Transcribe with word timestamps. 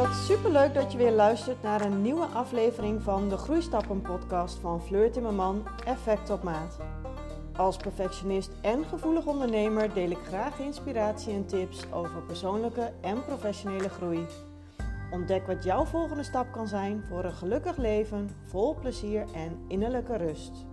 Wat 0.00 0.14
superleuk 0.14 0.74
dat 0.74 0.92
je 0.92 0.98
weer 0.98 1.12
luistert 1.12 1.62
naar 1.62 1.80
een 1.80 2.02
nieuwe 2.02 2.24
aflevering 2.24 3.02
van 3.02 3.28
de 3.28 3.36
Groeistappen 3.36 4.02
podcast 4.02 4.58
van 4.58 4.82
Fleur 4.82 5.10
Timmerman 5.10 5.66
Effect 5.84 6.30
op 6.30 6.42
Maat. 6.42 6.78
Als 7.56 7.76
perfectionist 7.76 8.50
en 8.62 8.84
gevoelig 8.84 9.26
ondernemer 9.26 9.94
deel 9.94 10.10
ik 10.10 10.18
graag 10.26 10.58
inspiratie 10.58 11.32
en 11.32 11.46
tips 11.46 11.92
over 11.92 12.22
persoonlijke 12.22 12.92
en 13.00 13.24
professionele 13.24 13.88
groei. 13.88 14.26
Ontdek 15.10 15.46
wat 15.46 15.64
jouw 15.64 15.84
volgende 15.84 16.22
stap 16.22 16.52
kan 16.52 16.68
zijn 16.68 17.04
voor 17.08 17.24
een 17.24 17.32
gelukkig 17.32 17.76
leven, 17.76 18.30
vol 18.44 18.74
plezier 18.74 19.24
en 19.34 19.64
innerlijke 19.68 20.16
rust. 20.16 20.69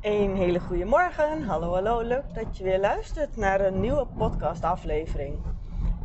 Een 0.00 0.36
hele 0.36 0.60
goede 0.60 0.84
morgen. 0.84 1.42
Hallo, 1.42 1.72
hallo. 1.72 2.00
Leuk 2.00 2.34
dat 2.34 2.56
je 2.56 2.64
weer 2.64 2.80
luistert 2.80 3.36
naar 3.36 3.60
een 3.60 3.80
nieuwe 3.80 4.06
podcastaflevering. 4.16 5.38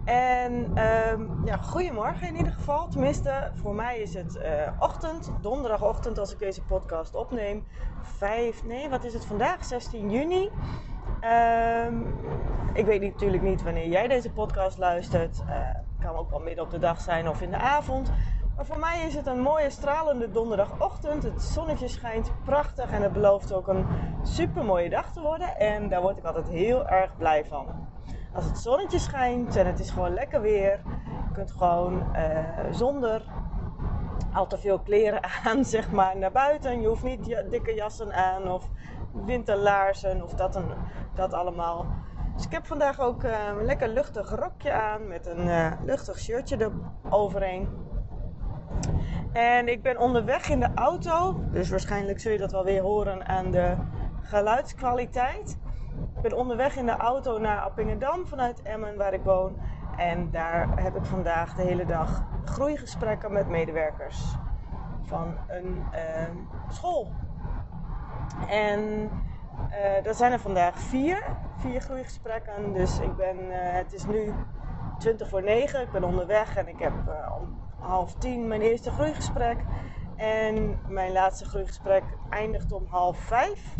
En 0.05 0.53
um, 1.11 1.45
ja, 1.45 1.57
goedemorgen 1.57 2.27
in 2.27 2.35
ieder 2.35 2.53
geval. 2.53 2.87
Tenminste, 2.87 3.51
voor 3.55 3.75
mij 3.75 3.99
is 3.99 4.13
het 4.13 4.35
uh, 4.35 4.43
ochtend, 4.79 5.31
donderdagochtend 5.41 6.17
als 6.17 6.31
ik 6.31 6.39
deze 6.39 6.61
podcast 6.61 7.15
opneem. 7.15 7.65
5, 8.01 8.63
nee, 8.65 8.89
wat 8.89 9.03
is 9.03 9.13
het 9.13 9.25
vandaag? 9.25 9.65
16 9.65 10.11
juni. 10.11 10.49
Um, 11.87 12.15
ik 12.73 12.85
weet 12.85 13.01
natuurlijk 13.01 13.43
niet 13.43 13.63
wanneer 13.63 13.87
jij 13.87 14.07
deze 14.07 14.31
podcast 14.31 14.77
luistert. 14.77 15.37
Het 15.37 15.43
uh, 15.49 16.05
kan 16.05 16.15
ook 16.15 16.29
wel 16.29 16.39
midden 16.39 16.63
op 16.63 16.71
de 16.71 16.79
dag 16.79 17.01
zijn 17.01 17.29
of 17.29 17.41
in 17.41 17.49
de 17.49 17.57
avond. 17.57 18.11
Maar 18.55 18.65
voor 18.65 18.79
mij 18.79 19.05
is 19.07 19.15
het 19.15 19.27
een 19.27 19.41
mooie 19.41 19.69
stralende 19.69 20.31
donderdagochtend. 20.31 21.23
Het 21.23 21.41
zonnetje 21.41 21.87
schijnt 21.87 22.31
prachtig 22.45 22.91
en 22.91 23.01
het 23.01 23.13
belooft 23.13 23.53
ook 23.53 23.67
een 23.67 23.85
super 24.23 24.65
mooie 24.65 24.89
dag 24.89 25.13
te 25.13 25.21
worden. 25.21 25.57
En 25.57 25.89
daar 25.89 26.01
word 26.01 26.17
ik 26.17 26.23
altijd 26.23 26.49
heel 26.49 26.87
erg 26.87 27.17
blij 27.17 27.45
van. 27.45 27.67
Als 28.33 28.45
het 28.45 28.57
zonnetje 28.57 28.99
schijnt 28.99 29.55
en 29.55 29.65
het 29.65 29.79
is 29.79 29.89
gewoon 29.89 30.13
lekker 30.13 30.41
weer. 30.41 30.81
Je 31.27 31.33
kunt 31.33 31.51
gewoon 31.51 32.03
uh, 32.15 32.39
zonder 32.71 33.21
al 34.33 34.47
te 34.47 34.57
veel 34.57 34.79
kleren 34.79 35.21
aan, 35.45 35.65
zeg 35.65 35.91
maar, 35.91 36.17
naar 36.17 36.31
buiten. 36.31 36.81
Je 36.81 36.87
hoeft 36.87 37.03
niet 37.03 37.43
dikke 37.49 37.73
jassen 37.73 38.13
aan 38.13 38.51
of 38.51 38.69
winterlaarzen 39.25 40.23
of 40.23 40.33
dat, 40.33 40.55
een, 40.55 40.71
dat 41.13 41.33
allemaal. 41.33 41.85
Dus 42.35 42.45
ik 42.45 42.51
heb 42.51 42.65
vandaag 42.65 42.99
ook 42.99 43.23
uh, 43.23 43.47
een 43.47 43.65
lekker 43.65 43.87
luchtig 43.87 44.29
rokje 44.29 44.71
aan 44.71 45.07
met 45.07 45.25
een 45.25 45.47
uh, 45.47 45.71
luchtig 45.85 46.19
shirtje 46.19 46.71
eroverheen. 47.05 47.82
En 49.33 49.67
ik 49.67 49.81
ben 49.81 49.99
onderweg 49.99 50.49
in 50.49 50.59
de 50.59 50.69
auto, 50.75 51.43
dus 51.51 51.69
waarschijnlijk 51.69 52.19
zul 52.19 52.31
je 52.31 52.37
dat 52.37 52.51
wel 52.51 52.63
weer 52.63 52.81
horen 52.81 53.27
aan 53.27 53.51
de 53.51 53.75
geluidskwaliteit. 54.21 55.57
Ik 56.15 56.21
ben 56.21 56.37
onderweg 56.37 56.75
in 56.75 56.85
de 56.85 56.97
auto 56.97 57.37
naar 57.37 57.59
Appingedam 57.59 58.27
vanuit 58.27 58.61
Emmen, 58.61 58.97
waar 58.97 59.13
ik 59.13 59.23
woon. 59.23 59.55
En 59.97 60.31
daar 60.31 60.81
heb 60.81 60.95
ik 60.95 61.05
vandaag 61.05 61.55
de 61.55 61.61
hele 61.61 61.85
dag 61.85 62.23
groeigesprekken 62.45 63.33
met 63.33 63.47
medewerkers 63.47 64.35
van 65.01 65.37
een 65.47 65.83
uh, 65.93 66.69
school. 66.69 67.11
En 68.49 69.09
uh, 69.69 70.05
er 70.05 70.13
zijn 70.13 70.31
er 70.31 70.39
vandaag 70.39 70.79
vier, 70.79 71.23
vier 71.57 71.81
groeigesprekken. 71.81 72.73
Dus 72.73 72.99
ik 72.99 73.15
ben, 73.15 73.37
uh, 73.37 73.55
het 73.55 73.93
is 73.93 74.05
nu 74.05 74.33
20 74.97 75.29
voor 75.29 75.43
9. 75.43 75.81
Ik 75.81 75.91
ben 75.91 76.03
onderweg 76.03 76.55
en 76.55 76.67
ik 76.67 76.79
heb 76.79 76.93
om 77.39 77.62
half 77.83 78.13
tien 78.13 78.47
mijn 78.47 78.61
eerste 78.61 78.91
groeigesprek. 78.91 79.57
En 80.15 80.79
mijn 80.87 81.11
laatste 81.11 81.45
groeigesprek 81.45 82.03
eindigt 82.29 82.71
om 82.71 82.85
half 82.89 83.17
vijf. 83.17 83.75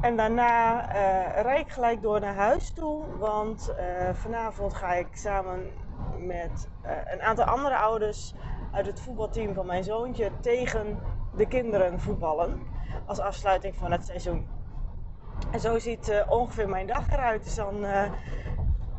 En 0.00 0.16
daarna 0.16 0.88
uh, 0.88 1.42
rijd 1.42 1.66
ik 1.66 1.72
gelijk 1.72 2.02
door 2.02 2.20
naar 2.20 2.34
huis 2.34 2.72
toe. 2.72 3.04
Want 3.18 3.74
uh, 3.78 4.14
vanavond 4.14 4.74
ga 4.74 4.94
ik 4.94 5.08
samen 5.12 5.70
met 6.18 6.68
uh, 6.84 6.90
een 7.04 7.22
aantal 7.22 7.44
andere 7.44 7.76
ouders 7.76 8.34
uit 8.72 8.86
het 8.86 9.00
voetbalteam 9.00 9.54
van 9.54 9.66
mijn 9.66 9.84
zoontje 9.84 10.30
tegen 10.40 10.98
de 11.36 11.46
kinderen 11.46 12.00
voetballen. 12.00 12.62
Als 13.06 13.18
afsluiting 13.18 13.76
van 13.76 13.92
het 13.92 14.06
seizoen. 14.06 14.46
En 15.50 15.60
zo 15.60 15.78
ziet 15.78 16.24
ongeveer 16.28 16.68
mijn 16.68 16.86
dag 16.86 17.12
eruit. 17.12 17.44
Dus 17.44 17.54
dan 17.54 17.84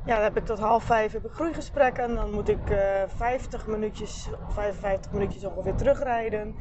ja, 0.06 0.16
dan 0.16 0.24
heb 0.24 0.38
ik 0.38 0.46
tot 0.46 0.60
half 0.60 0.84
vijf 0.84 1.12
heb 1.12 1.26
ik 1.26 1.32
groeigesprekken. 1.32 2.16
Dan 2.16 2.32
moet 2.32 2.50
ik 2.50 2.70
uh, 2.70 2.78
50 3.16 3.68
minuutjes, 3.68 4.30
55 4.48 5.12
minuutjes 5.12 5.44
ongeveer 5.44 5.76
terugrijden. 5.76 6.56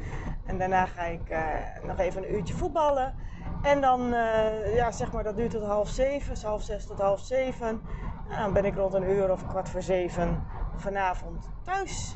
En 0.45 0.57
daarna 0.57 0.85
ga 0.85 1.03
ik 1.03 1.29
uh, 1.29 1.39
nog 1.83 1.99
even 1.99 2.23
een 2.23 2.33
uurtje 2.33 2.53
voetballen. 2.53 3.15
En 3.61 3.81
dan, 3.81 4.13
uh, 4.13 4.75
ja, 4.75 4.91
zeg 4.91 5.11
maar, 5.11 5.23
dat 5.23 5.35
duurt 5.35 5.51
tot 5.51 5.63
half 5.63 5.89
zeven, 5.89 6.29
dus 6.29 6.43
half 6.43 6.61
zes 6.61 6.85
tot 6.85 6.99
half 6.99 7.19
zeven. 7.19 7.81
En 8.29 8.39
dan 8.39 8.53
ben 8.53 8.65
ik 8.65 8.75
rond 8.75 8.93
een 8.93 9.09
uur 9.09 9.31
of 9.31 9.47
kwart 9.47 9.69
voor 9.69 9.81
zeven 9.81 10.43
vanavond 10.75 11.49
thuis. 11.63 12.15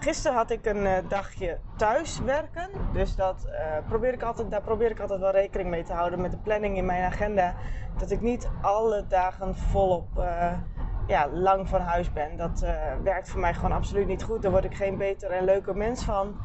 Gisteren 0.00 0.36
had 0.36 0.50
ik 0.50 0.66
een 0.66 0.84
uh, 0.84 0.92
dagje 1.08 1.58
thuis 1.76 2.20
werken. 2.20 2.68
Dus 2.92 3.16
dat, 3.16 3.46
uh, 3.48 3.88
probeer 3.88 4.12
ik 4.12 4.22
altijd, 4.22 4.50
daar 4.50 4.62
probeer 4.62 4.90
ik 4.90 5.00
altijd 5.00 5.20
wel 5.20 5.30
rekening 5.30 5.70
mee 5.70 5.82
te 5.82 5.92
houden 5.92 6.20
met 6.20 6.30
de 6.30 6.36
planning 6.36 6.76
in 6.76 6.86
mijn 6.86 7.02
agenda. 7.02 7.54
Dat 7.96 8.10
ik 8.10 8.20
niet 8.20 8.48
alle 8.62 9.06
dagen 9.08 9.56
volop 9.56 10.08
uh, 10.18 10.52
ja, 11.06 11.28
lang 11.28 11.68
van 11.68 11.80
huis 11.80 12.12
ben. 12.12 12.36
Dat 12.36 12.64
werkt 13.02 13.28
voor 13.28 13.40
mij 13.40 13.54
gewoon 13.54 13.72
absoluut 13.72 14.06
niet 14.06 14.22
goed. 14.22 14.42
Daar 14.42 14.50
word 14.50 14.64
ik 14.64 14.74
geen 14.74 14.96
beter 14.96 15.30
en 15.30 15.44
leuker 15.44 15.76
mens 15.76 16.04
van. 16.04 16.36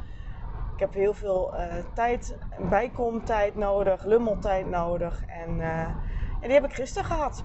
Ik 0.74 0.80
heb 0.80 0.94
heel 0.94 1.14
veel 1.14 1.54
tijd, 1.94 2.38
bijkomtijd 2.70 3.56
nodig, 3.56 4.06
lummeltijd 4.06 4.70
nodig. 4.70 5.24
En, 5.26 5.62
en 5.62 5.96
die 6.42 6.52
heb 6.52 6.66
ik 6.66 6.74
gisteren 6.74 7.06
gehad. 7.06 7.44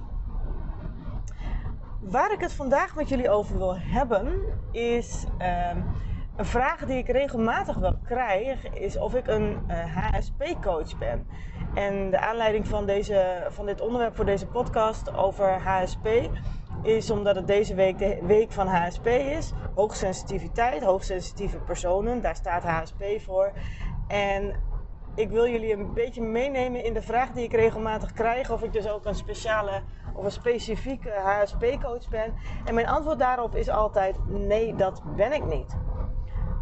Waar 2.00 2.32
ik 2.32 2.40
het 2.40 2.52
vandaag 2.52 2.94
met 2.94 3.08
jullie 3.08 3.30
over 3.30 3.58
wil 3.58 3.76
hebben, 3.78 4.38
is 4.72 5.24
uh, 5.40 5.70
een 6.36 6.44
vraag 6.44 6.84
die 6.84 6.98
ik 6.98 7.08
regelmatig 7.08 7.76
wel 7.76 7.94
krijg, 8.04 8.72
is 8.72 8.98
of 8.98 9.14
ik 9.14 9.26
een 9.26 9.70
HSP-coach 9.94 10.98
ben. 10.98 11.26
En 11.74 12.10
de 12.10 12.18
aanleiding 12.18 12.66
van, 12.66 12.86
deze, 12.86 13.46
van 13.48 13.66
dit 13.66 13.80
onderwerp 13.80 14.16
voor 14.16 14.24
deze 14.24 14.46
podcast 14.46 15.14
over 15.14 15.60
HSP 15.60 16.08
is 16.82 17.10
omdat 17.10 17.36
het 17.36 17.46
deze 17.46 17.74
week 17.74 17.98
de 17.98 18.18
week 18.22 18.52
van 18.52 18.66
HSP 18.66 19.06
is. 19.06 19.52
Hoogsensitiviteit, 19.74 20.82
hoogsensitieve 20.82 21.58
personen, 21.58 22.22
daar 22.22 22.36
staat 22.36 22.62
HSP 22.62 23.04
voor. 23.18 23.52
En 24.08 24.54
ik 25.18 25.30
wil 25.30 25.48
jullie 25.48 25.72
een 25.72 25.92
beetje 25.94 26.22
meenemen 26.22 26.84
in 26.84 26.94
de 26.94 27.02
vraag 27.02 27.30
die 27.30 27.44
ik 27.44 27.52
regelmatig 27.52 28.12
krijg. 28.12 28.50
Of 28.50 28.62
ik 28.62 28.72
dus 28.72 28.88
ook 28.88 29.04
een 29.04 29.14
speciale 29.14 29.82
of 30.14 30.24
een 30.24 30.30
specifieke 30.30 31.10
HSP-coach 31.10 32.08
ben. 32.08 32.34
En 32.64 32.74
mijn 32.74 32.88
antwoord 32.88 33.18
daarop 33.18 33.56
is 33.56 33.68
altijd: 33.68 34.16
nee, 34.26 34.74
dat 34.74 35.02
ben 35.16 35.32
ik 35.32 35.44
niet. 35.44 35.76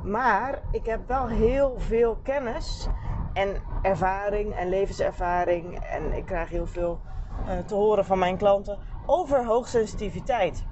Maar 0.02 0.62
ik 0.72 0.86
heb 0.86 1.00
wel 1.06 1.28
heel 1.28 1.74
veel 1.78 2.18
kennis 2.22 2.86
en 3.32 3.62
ervaring 3.82 4.54
en 4.54 4.68
levenservaring. 4.68 5.78
En 5.78 6.12
ik 6.12 6.24
krijg 6.24 6.48
heel 6.48 6.66
veel 6.66 7.00
uh, 7.48 7.58
te 7.58 7.74
horen 7.74 8.04
van 8.04 8.18
mijn 8.18 8.36
klanten 8.36 8.78
over 9.06 9.44
hoogsensitiviteit. 9.44 10.64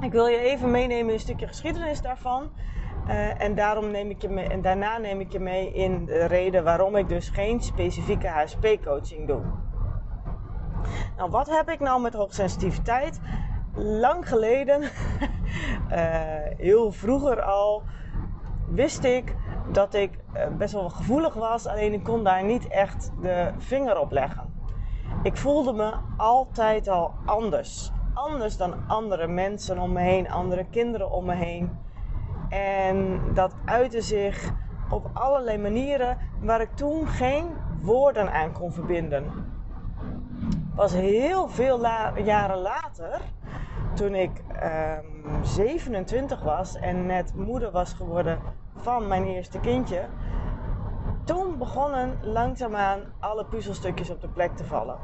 Ik 0.00 0.12
wil 0.12 0.26
je 0.26 0.38
even 0.38 0.70
meenemen 0.70 1.06
in 1.06 1.14
een 1.14 1.20
stukje 1.20 1.46
geschiedenis 1.46 2.00
daarvan. 2.00 2.50
Uh, 3.08 3.42
en, 3.42 3.54
daarom 3.54 3.90
neem 3.90 4.10
ik 4.10 4.22
je 4.22 4.28
mee, 4.28 4.48
en 4.48 4.62
daarna 4.62 4.98
neem 4.98 5.20
ik 5.20 5.32
je 5.32 5.40
mee 5.40 5.72
in 5.72 6.04
de 6.04 6.24
reden 6.24 6.64
waarom 6.64 6.96
ik 6.96 7.08
dus 7.08 7.28
geen 7.28 7.60
specifieke 7.60 8.28
HSP-coaching 8.28 9.26
doe. 9.26 9.40
Nou, 11.16 11.30
wat 11.30 11.50
heb 11.50 11.68
ik 11.68 11.80
nou 11.80 12.00
met 12.00 12.14
hoogsensitiviteit? 12.14 13.20
Lang 13.74 14.28
geleden, 14.28 14.82
uh, 14.82 14.88
heel 16.68 16.92
vroeger 16.92 17.42
al, 17.42 17.82
wist 18.68 19.04
ik 19.04 19.34
dat 19.72 19.94
ik 19.94 20.18
uh, 20.34 20.46
best 20.58 20.72
wel 20.72 20.88
gevoelig 20.88 21.34
was, 21.34 21.66
alleen 21.66 21.92
ik 21.92 22.04
kon 22.04 22.24
daar 22.24 22.44
niet 22.44 22.68
echt 22.68 23.12
de 23.20 23.50
vinger 23.58 23.98
op 23.98 24.10
leggen. 24.10 24.52
Ik 25.22 25.36
voelde 25.36 25.72
me 25.72 25.94
altijd 26.16 26.88
al 26.88 27.14
anders. 27.24 27.92
Anders 28.14 28.56
dan 28.56 28.74
andere 28.86 29.26
mensen 29.26 29.78
om 29.78 29.92
me 29.92 30.00
heen, 30.00 30.30
andere 30.30 30.66
kinderen 30.70 31.10
om 31.10 31.24
me 31.24 31.34
heen. 31.34 31.78
En 32.52 33.20
dat 33.34 33.54
uitte 33.64 34.00
zich 34.00 34.50
op 34.90 35.10
allerlei 35.12 35.58
manieren 35.58 36.18
waar 36.40 36.60
ik 36.60 36.74
toen 36.74 37.06
geen 37.06 37.46
woorden 37.80 38.32
aan 38.32 38.52
kon 38.52 38.72
verbinden. 38.72 39.24
Pas 40.74 40.92
heel 40.92 41.48
veel 41.48 41.78
la 41.78 42.12
jaren 42.18 42.58
later, 42.58 43.20
toen 43.94 44.14
ik 44.14 44.30
um, 44.62 45.44
27 45.44 46.42
was 46.42 46.76
en 46.76 47.06
net 47.06 47.34
moeder 47.34 47.70
was 47.70 47.92
geworden 47.92 48.38
van 48.76 49.08
mijn 49.08 49.26
eerste 49.26 49.60
kindje, 49.60 50.04
toen 51.24 51.58
begonnen 51.58 52.18
langzaamaan 52.22 53.00
alle 53.18 53.44
puzzelstukjes 53.44 54.10
op 54.10 54.20
de 54.20 54.28
plek 54.28 54.56
te 54.56 54.64
vallen. 54.64 54.96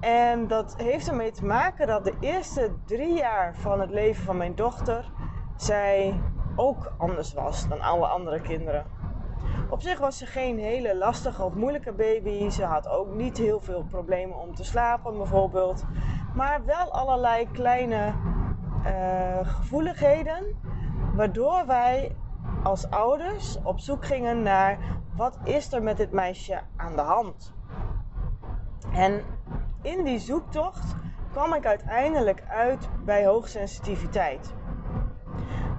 En 0.00 0.46
dat 0.46 0.74
heeft 0.76 1.08
ermee 1.08 1.30
te 1.30 1.44
maken 1.44 1.86
dat 1.86 2.04
de 2.04 2.14
eerste 2.20 2.70
drie 2.84 3.14
jaar 3.14 3.54
van 3.54 3.80
het 3.80 3.90
leven 3.90 4.24
van 4.24 4.36
mijn 4.36 4.54
dochter 4.54 5.10
zij 5.62 6.20
ook 6.56 6.92
anders 6.98 7.32
was 7.32 7.68
dan 7.68 7.80
alle 7.80 8.06
andere 8.06 8.40
kinderen. 8.40 8.86
Op 9.70 9.82
zich 9.82 9.98
was 9.98 10.18
ze 10.18 10.26
geen 10.26 10.58
hele 10.58 10.96
lastige 10.96 11.42
of 11.42 11.54
moeilijke 11.54 11.92
baby. 11.92 12.50
Ze 12.50 12.64
had 12.64 12.88
ook 12.88 13.14
niet 13.14 13.38
heel 13.38 13.60
veel 13.60 13.84
problemen 13.90 14.38
om 14.38 14.54
te 14.54 14.64
slapen, 14.64 15.16
bijvoorbeeld. 15.16 15.84
Maar 16.34 16.64
wel 16.64 16.92
allerlei 16.92 17.50
kleine 17.50 18.12
uh, 18.86 19.38
gevoeligheden, 19.42 20.56
waardoor 21.14 21.66
wij 21.66 22.16
als 22.62 22.90
ouders 22.90 23.58
op 23.62 23.80
zoek 23.80 24.04
gingen 24.04 24.42
naar 24.42 24.78
wat 25.16 25.38
is 25.44 25.72
er 25.72 25.82
met 25.82 25.96
dit 25.96 26.12
meisje 26.12 26.60
aan 26.76 26.96
de 26.96 27.02
hand. 27.02 27.54
En 28.92 29.22
in 29.82 30.04
die 30.04 30.18
zoektocht 30.18 30.96
kwam 31.30 31.54
ik 31.54 31.66
uiteindelijk 31.66 32.42
uit 32.48 32.88
bij 33.04 33.26
hoogsensitiviteit. 33.26 34.54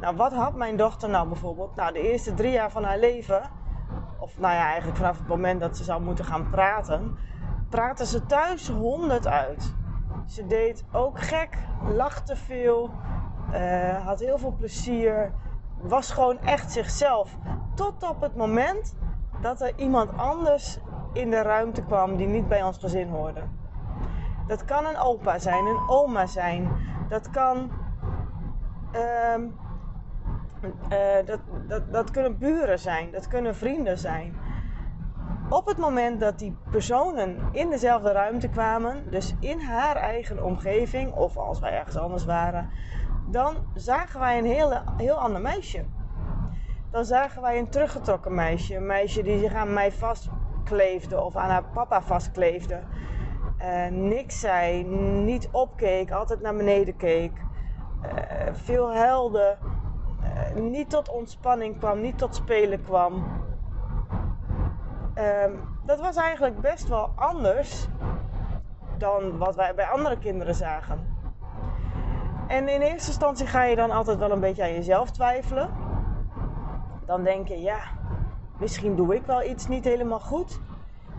Nou, 0.04 0.16
wat 0.16 0.34
had 0.34 0.56
mijn 0.56 0.78
dochter 0.78 1.10
nou 1.10 1.28
bijvoorbeeld? 1.28 1.76
Nou, 1.76 1.94
de 1.94 2.12
eerste 2.12 2.34
drie 2.34 2.52
jaar 2.52 2.72
van 2.72 2.84
haar 2.84 2.98
leven, 2.98 3.42
of 4.20 4.40
nou 4.40 4.54
ja, 4.54 4.66
eigenlijk 4.66 4.98
vanaf 4.98 5.18
het 5.18 5.28
moment 5.28 5.60
dat 5.60 5.78
ze 5.78 5.84
zou 5.84 6.02
moeten 6.02 6.26
gaan 6.26 6.50
praten, 6.50 7.18
praatte 7.70 8.06
ze 8.06 8.26
thuis 8.26 8.70
honderd 8.70 9.28
uit. 9.28 9.76
Ze 10.26 10.48
deed 10.48 10.86
ook 10.92 11.22
gek, 11.22 11.58
lachte 11.88 12.36
veel, 12.36 12.90
uh, 13.54 14.06
had 14.06 14.20
heel 14.20 14.38
veel 14.38 14.56
plezier, 14.58 15.32
was 15.82 16.12
gewoon 16.12 16.40
echt 16.40 16.72
zichzelf. 16.72 17.38
Tot 17.74 18.10
op 18.10 18.22
het 18.22 18.36
moment 18.36 18.96
dat 19.42 19.62
er 19.62 19.74
iemand 19.76 20.18
anders 20.18 20.80
in 21.14 21.30
de 21.30 21.42
ruimte 21.42 21.84
kwam 21.84 22.16
die 22.16 22.28
niet 22.28 22.48
bij 22.48 22.64
ons 22.64 22.78
gezin 22.78 23.10
hoorde. 23.10 23.42
Dat 24.48 24.66
kan 24.66 24.86
een 24.86 24.98
opa 24.98 25.40
zijn, 25.40 25.66
een 25.66 25.88
oma 25.88 26.26
zijn. 26.26 26.72
Dat 27.10 27.30
kan. 27.30 27.72
Uh, 28.96 29.36
uh, 30.64 31.26
dat, 31.26 31.40
dat, 31.68 31.94
dat 31.94 32.12
kunnen 32.12 32.38
buren 32.38 32.80
zijn, 32.80 33.12
dat 33.12 33.28
kunnen 33.28 33.56
vrienden 33.56 33.98
zijn. 33.98 34.36
Op 35.50 35.66
het 35.66 35.78
moment 35.78 36.20
dat 36.20 36.40
die 36.40 36.58
personen 36.72 37.38
in 37.52 37.70
dezelfde 37.70 38.12
ruimte 38.12 38.50
kwamen, 38.50 39.12
dus 39.12 39.36
in 39.40 39.62
haar 39.62 39.96
eigen 39.96 40.44
omgeving, 40.44 41.14
of 41.14 41.38
als 41.38 41.60
wij 41.60 41.72
ergens 41.72 41.98
anders 41.98 42.26
waren, 42.26 42.70
dan 43.28 43.56
zagen 43.74 44.20
wij 44.20 44.38
een 44.38 44.46
hele, 44.46 44.82
heel 44.98 45.16
ander 45.16 45.42
meisje. 45.42 45.86
Dan 46.92 47.06
zagen 47.06 47.42
wij 47.42 47.60
een 47.60 47.70
teruggetrokken 47.70 48.36
meisje. 48.36 48.76
Een 48.76 48.86
meisje 48.86 49.24
die 49.24 49.40
zich 49.40 49.54
aan 49.54 49.74
mij 49.74 49.92
vastkleefde 49.92 51.22
of 51.22 51.36
aan 51.36 51.50
haar 51.50 51.64
papa 51.64 52.02
vastkleefde. 52.02 52.80
Uh, 53.60 53.88
niks 53.88 54.40
zei, 54.40 54.84
niet 55.24 55.50
opkeek, 55.52 56.12
altijd 56.12 56.42
naar 56.42 56.56
beneden 56.56 56.96
keek. 56.96 57.32
Uh, 58.04 58.54
veel 58.54 58.96
huilde, 58.96 59.58
uh, 59.64 59.73
niet 60.56 60.90
tot 60.90 61.10
ontspanning 61.10 61.78
kwam, 61.78 62.02
niet 62.02 62.18
tot 62.18 62.36
spelen 62.36 62.84
kwam. 62.84 63.24
Ehm, 65.14 65.52
dat 65.86 66.00
was 66.00 66.16
eigenlijk 66.16 66.62
best 66.62 66.88
wel 66.88 67.12
anders 67.16 67.88
dan 68.98 69.38
wat 69.38 69.56
wij 69.56 69.76
bij 69.76 69.86
andere 69.86 70.18
kinderen 70.18 70.56
zagen. 70.56 71.14
En 72.48 72.68
in 72.68 72.82
eerste 72.82 73.08
instantie 73.08 73.48
ga 73.48 73.64
je 73.64 73.76
dan 73.76 73.92
altijd 73.92 74.18
wel 74.18 74.32
een 74.32 74.40
beetje 74.40 74.64
aan 74.64 74.74
jezelf 74.74 75.12
twijfelen. 75.12 75.70
Dan 77.06 77.24
denk 77.24 77.48
je, 77.48 77.62
ja, 77.62 77.80
misschien 78.60 78.96
doe 78.96 79.16
ik 79.16 79.26
wel 79.26 79.44
iets 79.44 79.68
niet 79.68 79.84
helemaal 79.84 80.20
goed. 80.20 80.60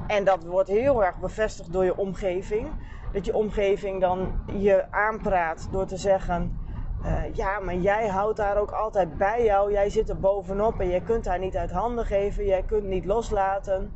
En 0.06 0.24
dat 0.24 0.44
wordt 0.44 0.68
heel 0.68 1.04
erg 1.04 1.18
bevestigd 1.18 1.72
door 1.72 1.84
je 1.84 1.96
omgeving. 1.96 2.68
Dat 3.12 3.24
je 3.24 3.34
omgeving 3.34 4.00
dan 4.00 4.40
je 4.52 4.84
aanpraat 4.90 5.68
door 5.70 5.86
te 5.86 5.96
zeggen: 5.96 6.58
uh, 7.04 7.34
Ja, 7.34 7.58
maar 7.58 7.74
jij 7.74 8.08
houdt 8.08 8.36
daar 8.36 8.56
ook 8.56 8.70
altijd 8.70 9.16
bij 9.16 9.44
jou. 9.44 9.72
Jij 9.72 9.90
zit 9.90 10.08
er 10.08 10.20
bovenop 10.20 10.80
en 10.80 10.88
jij 10.88 11.00
kunt 11.00 11.26
haar 11.26 11.38
niet 11.38 11.56
uit 11.56 11.70
handen 11.70 12.06
geven. 12.06 12.44
Jij 12.44 12.62
kunt 12.62 12.84
niet 12.84 13.04
loslaten. 13.04 13.92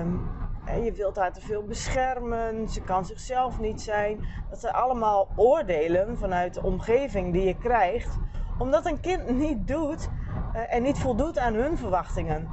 Um, 0.00 0.28
je 0.74 0.92
wilt 0.92 1.16
haar 1.16 1.32
te 1.32 1.40
veel 1.40 1.62
beschermen, 1.62 2.68
ze 2.68 2.82
kan 2.82 3.04
zichzelf 3.04 3.60
niet 3.60 3.80
zijn. 3.80 4.26
Dat 4.50 4.60
zijn 4.60 4.74
allemaal 4.74 5.28
oordelen 5.36 6.18
vanuit 6.18 6.54
de 6.54 6.62
omgeving 6.62 7.32
die 7.32 7.44
je 7.44 7.56
krijgt, 7.56 8.18
omdat 8.58 8.86
een 8.86 9.00
kind 9.00 9.30
niet 9.30 9.66
doet 9.66 10.08
uh, 10.54 10.74
en 10.74 10.82
niet 10.82 10.98
voldoet 10.98 11.38
aan 11.38 11.54
hun 11.54 11.78
verwachtingen. 11.78 12.48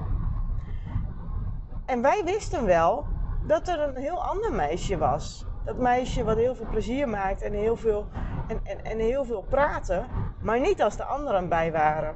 En 1.86 2.02
wij 2.02 2.22
wisten 2.26 2.66
wel 2.66 3.06
dat 3.46 3.68
er 3.68 3.80
een 3.80 3.96
heel 3.96 4.24
ander 4.24 4.54
meisje 4.54 4.98
was. 4.98 5.46
Dat 5.66 5.78
meisje 5.78 6.24
wat 6.24 6.38
heel 6.38 6.56
veel 6.56 6.68
plezier 6.70 7.10
maakt 7.10 7.42
en 7.42 7.54
heel 7.54 7.76
veel, 7.76 8.08
en, 8.48 8.60
en, 8.64 8.86
en 8.86 9.00
heel 9.00 9.26
veel 9.26 9.46
praten, 9.50 10.06
maar 10.42 10.60
niet 10.60 10.82
als 10.82 10.96
de 10.96 11.04
anderen 11.04 11.50
bij 11.50 11.72
waren. 11.72 12.16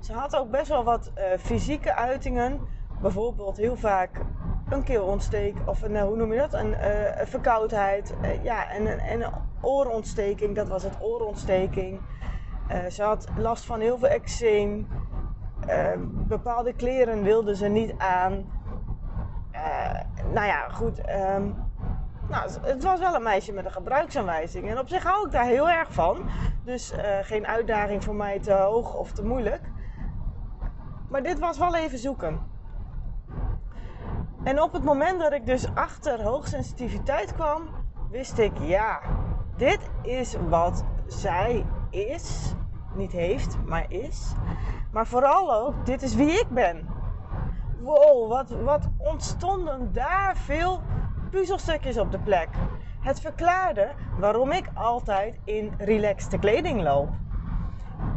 Ze 0.00 0.12
had 0.12 0.36
ook 0.36 0.50
best 0.50 0.68
wel 0.68 0.84
wat 0.84 1.12
uh, 1.18 1.24
fysieke 1.38 1.94
uitingen 1.94 2.60
bijvoorbeeld 3.00 3.56
heel 3.56 3.76
vaak 3.76 4.20
een 4.68 4.82
keelontsteek 4.82 5.56
of 5.66 5.82
een, 5.82 5.96
eh, 5.96 6.02
hoe 6.02 6.16
noem 6.16 6.32
je 6.32 6.38
dat? 6.38 6.52
Een, 6.52 6.70
uh, 6.70 6.76
verkoudheid. 7.24 8.14
Ja, 8.42 8.70
en, 8.70 8.86
en, 8.86 9.22
een 9.22 9.32
oorontsteking, 9.60 10.54
dat 10.54 10.68
was 10.68 10.82
het 10.82 10.96
oorontsteking. 11.00 12.00
Ze 12.88 13.02
had 13.02 13.28
last 13.36 13.64
van 13.64 13.80
heel 13.80 13.98
veel 13.98 14.08
eczeem. 14.08 14.88
bepaalde 16.10 16.72
kleren 16.72 17.22
wilde 17.22 17.56
ze 17.56 17.68
niet 17.68 17.94
aan. 17.98 18.44
nou 20.32 20.46
ja, 20.46 20.68
goed. 20.68 21.00
Um, 21.34 21.71
nou, 22.32 22.50
het 22.62 22.82
was 22.82 22.98
wel 22.98 23.14
een 23.14 23.22
meisje 23.22 23.52
met 23.52 23.64
een 23.64 23.72
gebruiksaanwijzing. 23.72 24.68
En 24.68 24.78
op 24.78 24.88
zich 24.88 25.02
hou 25.02 25.26
ik 25.26 25.32
daar 25.32 25.44
heel 25.44 25.70
erg 25.70 25.92
van. 25.92 26.28
Dus 26.64 26.92
geen 27.22 27.46
uitdaging 27.46 28.04
voor 28.04 28.14
mij 28.14 28.38
te 28.38 28.52
hoog 28.52 28.94
of 28.94 29.12
te 29.12 29.24
moeilijk. 29.24 29.62
Maar 31.08 31.22
dit 31.22 31.38
was 31.38 31.58
wel 31.58 31.74
even 31.74 31.98
zoeken. 31.98 32.40
En 34.44 34.62
op 34.62 34.72
het 34.72 34.84
moment 34.84 35.20
dat 35.20 35.32
ik 35.32 35.46
dus 35.46 35.74
achter 35.74 36.22
hoogsensitiviteit 36.22 37.34
kwam, 37.34 37.62
wist 38.10 38.38
ik, 38.38 38.52
ja, 38.58 39.00
dit 39.56 39.90
is 40.02 40.36
wat 40.48 40.84
zij 41.06 41.66
is. 41.90 42.54
Niet 42.94 43.12
heeft, 43.12 43.58
maar 43.64 43.84
is. 43.88 44.32
Maar 44.92 45.06
vooral 45.06 45.54
ook, 45.54 45.86
dit 45.86 46.02
is 46.02 46.14
wie 46.14 46.40
ik 46.40 46.48
ben. 46.48 46.88
Wow, 47.80 48.28
wat, 48.28 48.50
wat 48.50 48.88
ontstonden 48.98 49.92
daar 49.92 50.36
veel 50.36 50.80
puzzelstukjes 51.32 51.98
op 51.98 52.12
de 52.12 52.18
plek. 52.18 52.48
Het 53.00 53.20
verklaarde 53.20 53.88
waarom 54.18 54.52
ik 54.52 54.64
altijd 54.74 55.38
in 55.44 55.72
relaxte 55.78 56.38
kleding 56.38 56.82
loop. 56.82 57.08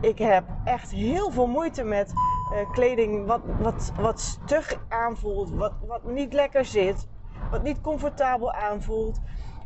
Ik 0.01 0.17
heb 0.17 0.43
echt 0.63 0.91
heel 0.91 1.31
veel 1.31 1.47
moeite 1.47 1.83
met 1.83 2.11
uh, 2.11 2.71
kleding 2.71 3.25
wat, 3.25 3.41
wat, 3.59 3.91
wat 3.99 4.19
stug 4.19 4.79
aanvoelt, 4.89 5.49
wat, 5.49 5.73
wat 5.87 6.03
niet 6.03 6.33
lekker 6.33 6.65
zit, 6.65 7.07
wat 7.51 7.63
niet 7.63 7.81
comfortabel 7.81 8.53
aanvoelt. 8.53 9.21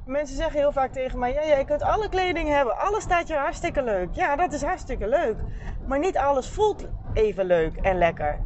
Mensen 0.06 0.36
zeggen 0.36 0.60
heel 0.60 0.72
vaak 0.72 0.92
tegen 0.92 1.20
mij: 1.20 1.34
ja, 1.34 1.46
jij 1.46 1.66
kunt 1.66 1.82
alle 1.82 2.10
kleding 2.10 2.50
hebben, 2.50 2.78
alles 2.78 3.04
staat 3.04 3.28
je 3.28 3.36
hartstikke 3.36 3.84
leuk. 3.84 4.10
Ja, 4.12 4.36
dat 4.36 4.54
is 4.54 4.64
hartstikke 4.64 5.08
leuk. 5.08 5.38
Maar 5.88 6.00
niet 6.00 6.18
alles 6.18 6.50
voelt 6.50 6.88
even 7.14 7.46
leuk 7.46 7.76
en 7.76 7.98
lekker. 7.98 8.40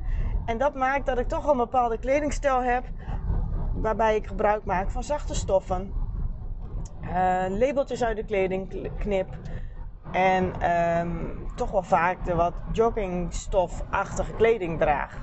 En 0.45 0.57
dat 0.57 0.73
maakt 0.73 1.05
dat 1.05 1.17
ik 1.17 1.27
toch 1.27 1.47
een 1.47 1.57
bepaalde 1.57 1.97
kledingstijl 1.97 2.63
heb, 2.63 2.83
waarbij 3.75 4.15
ik 4.15 4.27
gebruik 4.27 4.65
maak 4.65 4.89
van 4.89 5.03
zachte 5.03 5.35
stoffen, 5.35 5.93
uh, 7.01 7.45
labeltjes 7.49 8.03
uit 8.03 8.15
de 8.15 8.25
kleding 8.25 8.91
knip. 8.97 9.27
En 10.11 10.69
um, 10.99 11.47
toch 11.55 11.71
wel 11.71 11.83
vaak 11.83 12.25
de 12.25 12.35
wat 12.35 12.53
joggingstofachtige 12.71 14.33
kleding 14.33 14.79
draag. 14.79 15.17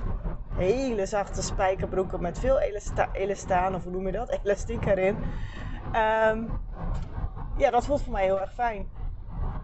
Hele 0.55 1.05
zachte 1.05 1.41
spijkerbroeken 1.41 2.21
met 2.21 2.39
veel 2.39 2.59
elasta 2.59 3.09
elastaan, 3.13 3.75
of 3.75 3.83
hoe 3.83 3.91
noem 3.91 4.05
je 4.05 4.11
dat? 4.11 4.29
Elastiek 4.43 4.85
erin. 4.85 5.17
Um, 5.85 6.49
ja, 7.57 7.69
dat 7.69 7.85
voelt 7.85 8.01
voor 8.01 8.13
mij 8.13 8.23
heel 8.23 8.39
erg 8.39 8.53
fijn. 8.53 8.89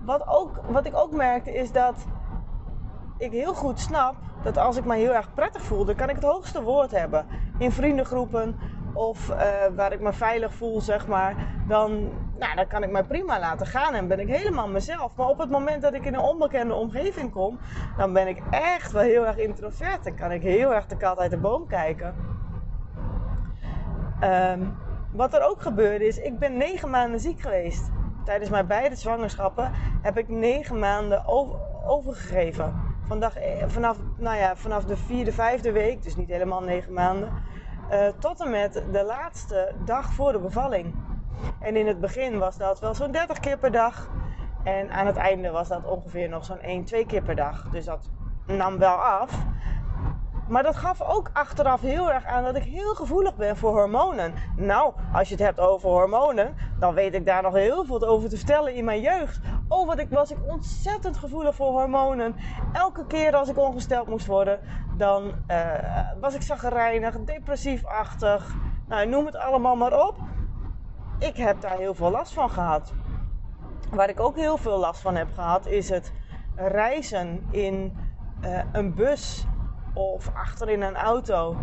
Wat, 0.01 0.27
ook, 0.27 0.61
wat 0.69 0.85
ik 0.85 0.95
ook 0.95 1.11
merkte 1.11 1.53
is 1.53 1.71
dat 1.71 2.05
ik 3.17 3.31
heel 3.31 3.53
goed 3.53 3.79
snap 3.79 4.15
dat 4.43 4.57
als 4.57 4.77
ik 4.77 4.85
me 4.85 4.95
heel 4.95 5.13
erg 5.13 5.33
prettig 5.33 5.61
voel, 5.61 5.85
dan 5.85 5.95
kan 5.95 6.09
ik 6.09 6.15
het 6.15 6.23
hoogste 6.23 6.61
woord 6.61 6.91
hebben. 6.91 7.25
In 7.57 7.71
vriendengroepen 7.71 8.55
of 8.97 9.29
uh, 9.29 9.37
waar 9.75 9.93
ik 9.93 9.99
me 9.99 10.13
veilig 10.13 10.53
voel, 10.53 10.81
zeg 10.81 11.07
maar. 11.07 11.35
Dan 11.67 12.09
nou, 12.39 12.55
dan 12.55 12.67
kan 12.67 12.83
ik 12.83 12.91
mij 12.91 13.03
prima 13.03 13.39
laten 13.39 13.67
gaan 13.67 13.93
en 13.93 14.07
ben 14.07 14.19
ik 14.19 14.27
helemaal 14.27 14.67
mezelf. 14.67 15.15
Maar 15.15 15.27
op 15.27 15.37
het 15.37 15.49
moment 15.49 15.81
dat 15.81 15.93
ik 15.93 16.05
in 16.05 16.13
een 16.13 16.19
onbekende 16.19 16.73
omgeving 16.73 17.31
kom, 17.31 17.59
dan 17.97 18.13
ben 18.13 18.27
ik 18.27 18.41
echt 18.49 18.91
wel 18.91 19.01
heel 19.01 19.27
erg 19.27 19.37
introvert. 19.37 20.03
Dan 20.03 20.15
kan 20.15 20.31
ik 20.31 20.41
heel 20.41 20.73
erg 20.73 20.85
de 20.85 20.97
kat 20.97 21.19
uit 21.19 21.31
de 21.31 21.37
boom 21.37 21.67
kijken. 21.67 22.15
Um, 24.23 24.77
wat 25.11 25.33
er 25.33 25.49
ook 25.49 25.61
gebeurde 25.61 26.07
is, 26.07 26.17
ik 26.17 26.39
ben 26.39 26.57
negen 26.57 26.89
maanden 26.89 27.19
ziek 27.19 27.39
geweest. 27.39 27.91
Tijdens 28.25 28.49
mijn 28.49 28.67
beide 28.67 28.95
zwangerschappen 28.95 29.71
heb 30.01 30.17
ik 30.17 30.29
negen 30.29 30.79
maanden 30.79 31.25
over, 31.25 31.59
overgegeven. 31.87 32.87
Eh, 33.09 33.67
vanaf, 33.67 33.97
nou 34.17 34.37
ja, 34.37 34.55
vanaf 34.55 34.85
de 34.85 34.97
vierde, 34.97 35.31
vijfde 35.31 35.71
week, 35.71 36.03
dus 36.03 36.15
niet 36.15 36.29
helemaal 36.29 36.61
negen 36.61 36.93
maanden, 36.93 37.29
uh, 37.91 38.07
tot 38.19 38.41
en 38.41 38.49
met 38.49 38.83
de 38.91 39.03
laatste 39.03 39.73
dag 39.85 40.13
voor 40.13 40.31
de 40.31 40.39
bevalling. 40.39 40.95
En 41.59 41.75
in 41.75 41.87
het 41.87 41.99
begin 41.99 42.39
was 42.39 42.57
dat 42.57 42.79
wel 42.79 42.93
zo'n 42.93 43.11
30 43.11 43.39
keer 43.39 43.57
per 43.57 43.71
dag. 43.71 44.09
En 44.63 44.91
aan 44.91 45.05
het 45.05 45.15
einde 45.15 45.49
was 45.49 45.67
dat 45.67 45.85
ongeveer 45.85 46.29
nog 46.29 46.45
zo'n 46.45 46.59
1, 46.59 46.83
2 46.83 47.05
keer 47.05 47.21
per 47.21 47.35
dag. 47.35 47.69
Dus 47.69 47.85
dat 47.85 48.09
nam 48.45 48.77
wel 48.77 48.95
af. 48.95 49.45
Maar 50.47 50.63
dat 50.63 50.75
gaf 50.75 51.01
ook 51.01 51.29
achteraf 51.33 51.81
heel 51.81 52.11
erg 52.11 52.25
aan 52.25 52.43
dat 52.43 52.55
ik 52.55 52.63
heel 52.63 52.95
gevoelig 52.95 53.35
ben 53.35 53.57
voor 53.57 53.71
hormonen. 53.71 54.33
Nou, 54.55 54.93
als 55.13 55.27
je 55.27 55.35
het 55.35 55.43
hebt 55.43 55.59
over 55.59 55.89
hormonen, 55.89 56.55
dan 56.79 56.93
weet 56.93 57.13
ik 57.13 57.25
daar 57.25 57.41
nog 57.41 57.53
heel 57.53 57.85
veel 57.85 58.07
over 58.07 58.29
te 58.29 58.37
vertellen 58.37 58.73
in 58.73 58.85
mijn 58.85 59.01
jeugd. 59.01 59.39
Oh, 59.67 59.87
wat 59.87 59.99
ik 59.99 60.09
was 60.09 60.31
ik 60.31 60.37
ontzettend 60.47 61.17
gevoelig 61.17 61.55
voor 61.55 61.71
hormonen. 61.71 62.35
Elke 62.73 63.05
keer 63.05 63.35
als 63.35 63.49
ik 63.49 63.57
ongesteld 63.57 64.07
moest 64.07 64.25
worden, 64.25 64.59
dan 64.97 65.31
uh, 65.47 65.71
was 66.19 66.33
ik 66.35 66.41
zagrijnig, 66.41 67.19
depressiefachtig. 67.19 68.55
Nou, 68.87 69.07
noem 69.07 69.25
het 69.25 69.35
allemaal 69.35 69.75
maar 69.75 70.07
op. 70.07 70.15
Ik 71.19 71.37
heb 71.37 71.61
daar 71.61 71.77
heel 71.77 71.93
veel 71.93 72.11
last 72.11 72.33
van 72.33 72.49
gehad. 72.49 72.93
Waar 73.91 74.09
ik 74.09 74.19
ook 74.19 74.35
heel 74.35 74.57
veel 74.57 74.77
last 74.77 75.01
van 75.01 75.15
heb 75.15 75.27
gehad, 75.33 75.65
is 75.65 75.89
het 75.89 76.11
reizen 76.55 77.47
in 77.51 77.97
uh, 78.41 78.59
een 78.71 78.93
bus 78.93 79.45
of 79.97 80.31
achter 80.33 80.69
in 80.69 80.81
een 80.81 80.95
auto. 80.95 81.57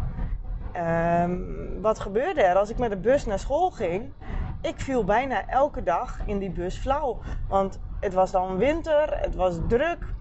Um, 0.77 1.81
wat 1.81 1.99
gebeurde 1.99 2.43
er 2.43 2.57
als 2.57 2.71
ik 2.71 2.79
met 2.79 2.91
de 2.91 2.97
bus 2.97 3.27
naar 3.27 3.39
school 3.39 3.71
ging? 3.71 4.13
Ik 4.61 4.81
viel 4.81 5.05
bijna 5.05 5.47
elke 5.47 5.83
dag 5.83 6.19
in 6.27 6.39
die 6.39 6.51
bus 6.51 6.77
flauw. 6.77 7.19
Want 7.49 7.81
het 8.01 8.15
was 8.15 8.31
dan 8.31 8.57
winter, 8.57 9.19
het 9.21 9.35
was 9.35 9.59
druk 9.69 10.15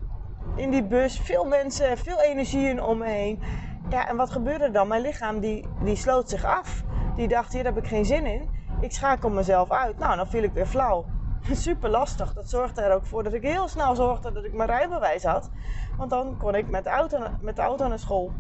in 0.56 0.70
die 0.70 0.84
bus, 0.84 1.20
veel 1.20 1.46
mensen, 1.46 1.98
veel 1.98 2.22
energie 2.22 2.84
om 2.84 2.98
me 2.98 3.08
heen. 3.08 3.40
Ja, 3.90 4.08
en 4.08 4.16
wat 4.16 4.30
gebeurde 4.30 4.72
dan? 4.72 4.88
Mijn 4.88 5.02
lichaam 5.02 5.40
die, 5.40 5.68
die 5.84 5.96
sloot 5.96 6.30
zich 6.30 6.46
af. 6.46 6.84
Die 7.16 7.28
dacht, 7.28 7.54
hier 7.54 7.64
heb 7.64 7.78
ik 7.78 7.88
geen 7.88 8.06
zin 8.06 8.26
in. 8.26 8.50
Ik 8.82 8.92
schakel 8.92 9.30
mezelf 9.30 9.72
uit. 9.72 9.98
Nou, 9.98 10.16
dan 10.16 10.28
viel 10.28 10.44
ik 10.44 10.54
weer 10.54 10.66
flauw. 10.66 11.06
Super 11.52 11.90
lastig. 11.90 12.34
Dat 12.34 12.50
zorgde 12.50 12.82
er 12.82 12.96
ook 12.96 13.06
voor 13.06 13.24
dat 13.24 13.34
ik 13.34 13.44
heel 13.44 13.68
snel 13.68 13.96
zorgde 13.96 14.32
dat 14.32 14.44
ik 14.44 14.54
mijn 14.54 14.70
rijbewijs 14.70 15.24
had. 15.24 15.50
Want 15.98 16.10
dan 16.10 16.38
kon 16.38 16.56
ik 16.56 16.70
met 16.70 16.84
de 16.84 16.90
auto, 16.90 17.20
met 17.42 17.56
de 17.56 17.76
naar 17.78 18.00
school. 18.00 18.32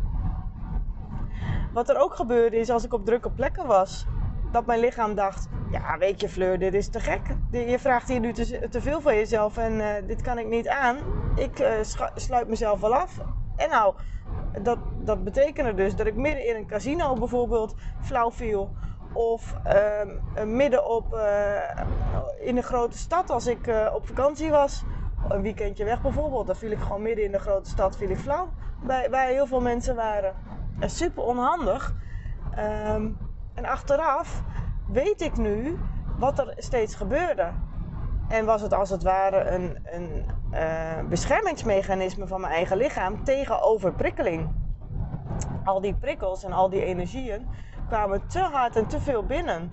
Wat 1.73 1.89
er 1.89 1.97
ook 1.97 2.15
gebeurde 2.15 2.57
is 2.57 2.69
als 2.69 2.83
ik 2.83 2.93
op 2.93 3.05
drukke 3.05 3.31
plekken 3.31 3.67
was, 3.67 4.05
dat 4.51 4.65
mijn 4.65 4.79
lichaam 4.79 5.15
dacht: 5.15 5.49
Ja, 5.71 5.97
weet 5.97 6.21
je, 6.21 6.29
Fleur, 6.29 6.59
dit 6.59 6.73
is 6.73 6.89
te 6.89 6.99
gek. 6.99 7.21
Je 7.51 7.79
vraagt 7.79 8.07
hier 8.07 8.19
nu 8.19 8.33
te, 8.33 8.67
te 8.69 8.81
veel 8.81 9.01
van 9.01 9.15
jezelf 9.15 9.57
en 9.57 9.73
uh, 9.73 9.87
dit 10.07 10.21
kan 10.21 10.37
ik 10.37 10.47
niet 10.47 10.67
aan. 10.67 10.97
Ik 11.35 11.59
uh, 11.59 11.67
sluit 12.15 12.47
mezelf 12.47 12.79
wel 12.79 12.95
af. 12.95 13.19
En 13.55 13.69
nou, 13.69 13.95
dat, 14.61 14.77
dat 14.99 15.23
betekende 15.23 15.73
dus 15.73 15.95
dat 15.95 16.07
ik 16.07 16.15
midden 16.15 16.47
in 16.47 16.55
een 16.55 16.67
casino 16.67 17.13
bijvoorbeeld 17.13 17.75
flauw 18.01 18.31
viel. 18.31 18.69
Of 19.13 19.55
uh, 19.67 20.45
midden 20.45 20.89
op, 20.89 21.13
uh, 21.13 21.25
in 22.39 22.57
een 22.57 22.63
grote 22.63 22.97
stad 22.97 23.29
als 23.29 23.47
ik 23.47 23.71
op 23.93 24.07
vakantie 24.07 24.49
was 24.49 24.83
een 25.29 25.41
weekendje 25.41 25.83
weg 25.83 26.01
bijvoorbeeld. 26.01 26.47
Dan 26.47 26.55
viel 26.55 26.71
ik 26.71 26.79
gewoon 26.79 27.01
midden 27.01 27.25
in 27.25 27.31
de 27.31 27.39
grote 27.39 27.69
stad 27.69 27.97
viel 27.97 28.09
ik 28.09 28.17
flauw. 28.17 28.49
Bij, 28.83 29.09
waar 29.09 29.27
heel 29.27 29.47
veel 29.47 29.61
mensen 29.61 29.95
waren. 29.95 30.35
En 30.79 30.89
super 30.89 31.23
onhandig. 31.23 31.95
Um, 32.59 33.17
en 33.53 33.65
achteraf 33.65 34.43
weet 34.87 35.21
ik 35.21 35.37
nu 35.37 35.79
wat 36.17 36.39
er 36.39 36.53
steeds 36.57 36.95
gebeurde. 36.95 37.51
En 38.27 38.45
was 38.45 38.61
het 38.61 38.73
als 38.73 38.89
het 38.89 39.03
ware 39.03 39.49
een, 39.49 39.77
een 39.83 40.25
beschermingsmechanisme 41.09 42.27
van 42.27 42.41
mijn 42.41 42.53
eigen 42.53 42.77
lichaam 42.77 43.23
tegen 43.23 43.61
overprikkeling. 43.61 44.49
Al 45.63 45.81
die 45.81 45.95
prikkels 45.95 46.43
en 46.43 46.51
al 46.51 46.69
die 46.69 46.85
energieën 46.85 47.47
kwamen 47.93 48.27
te 48.27 48.39
hard 48.39 48.75
en 48.75 48.87
te 48.87 48.99
veel 48.99 49.23
binnen. 49.23 49.71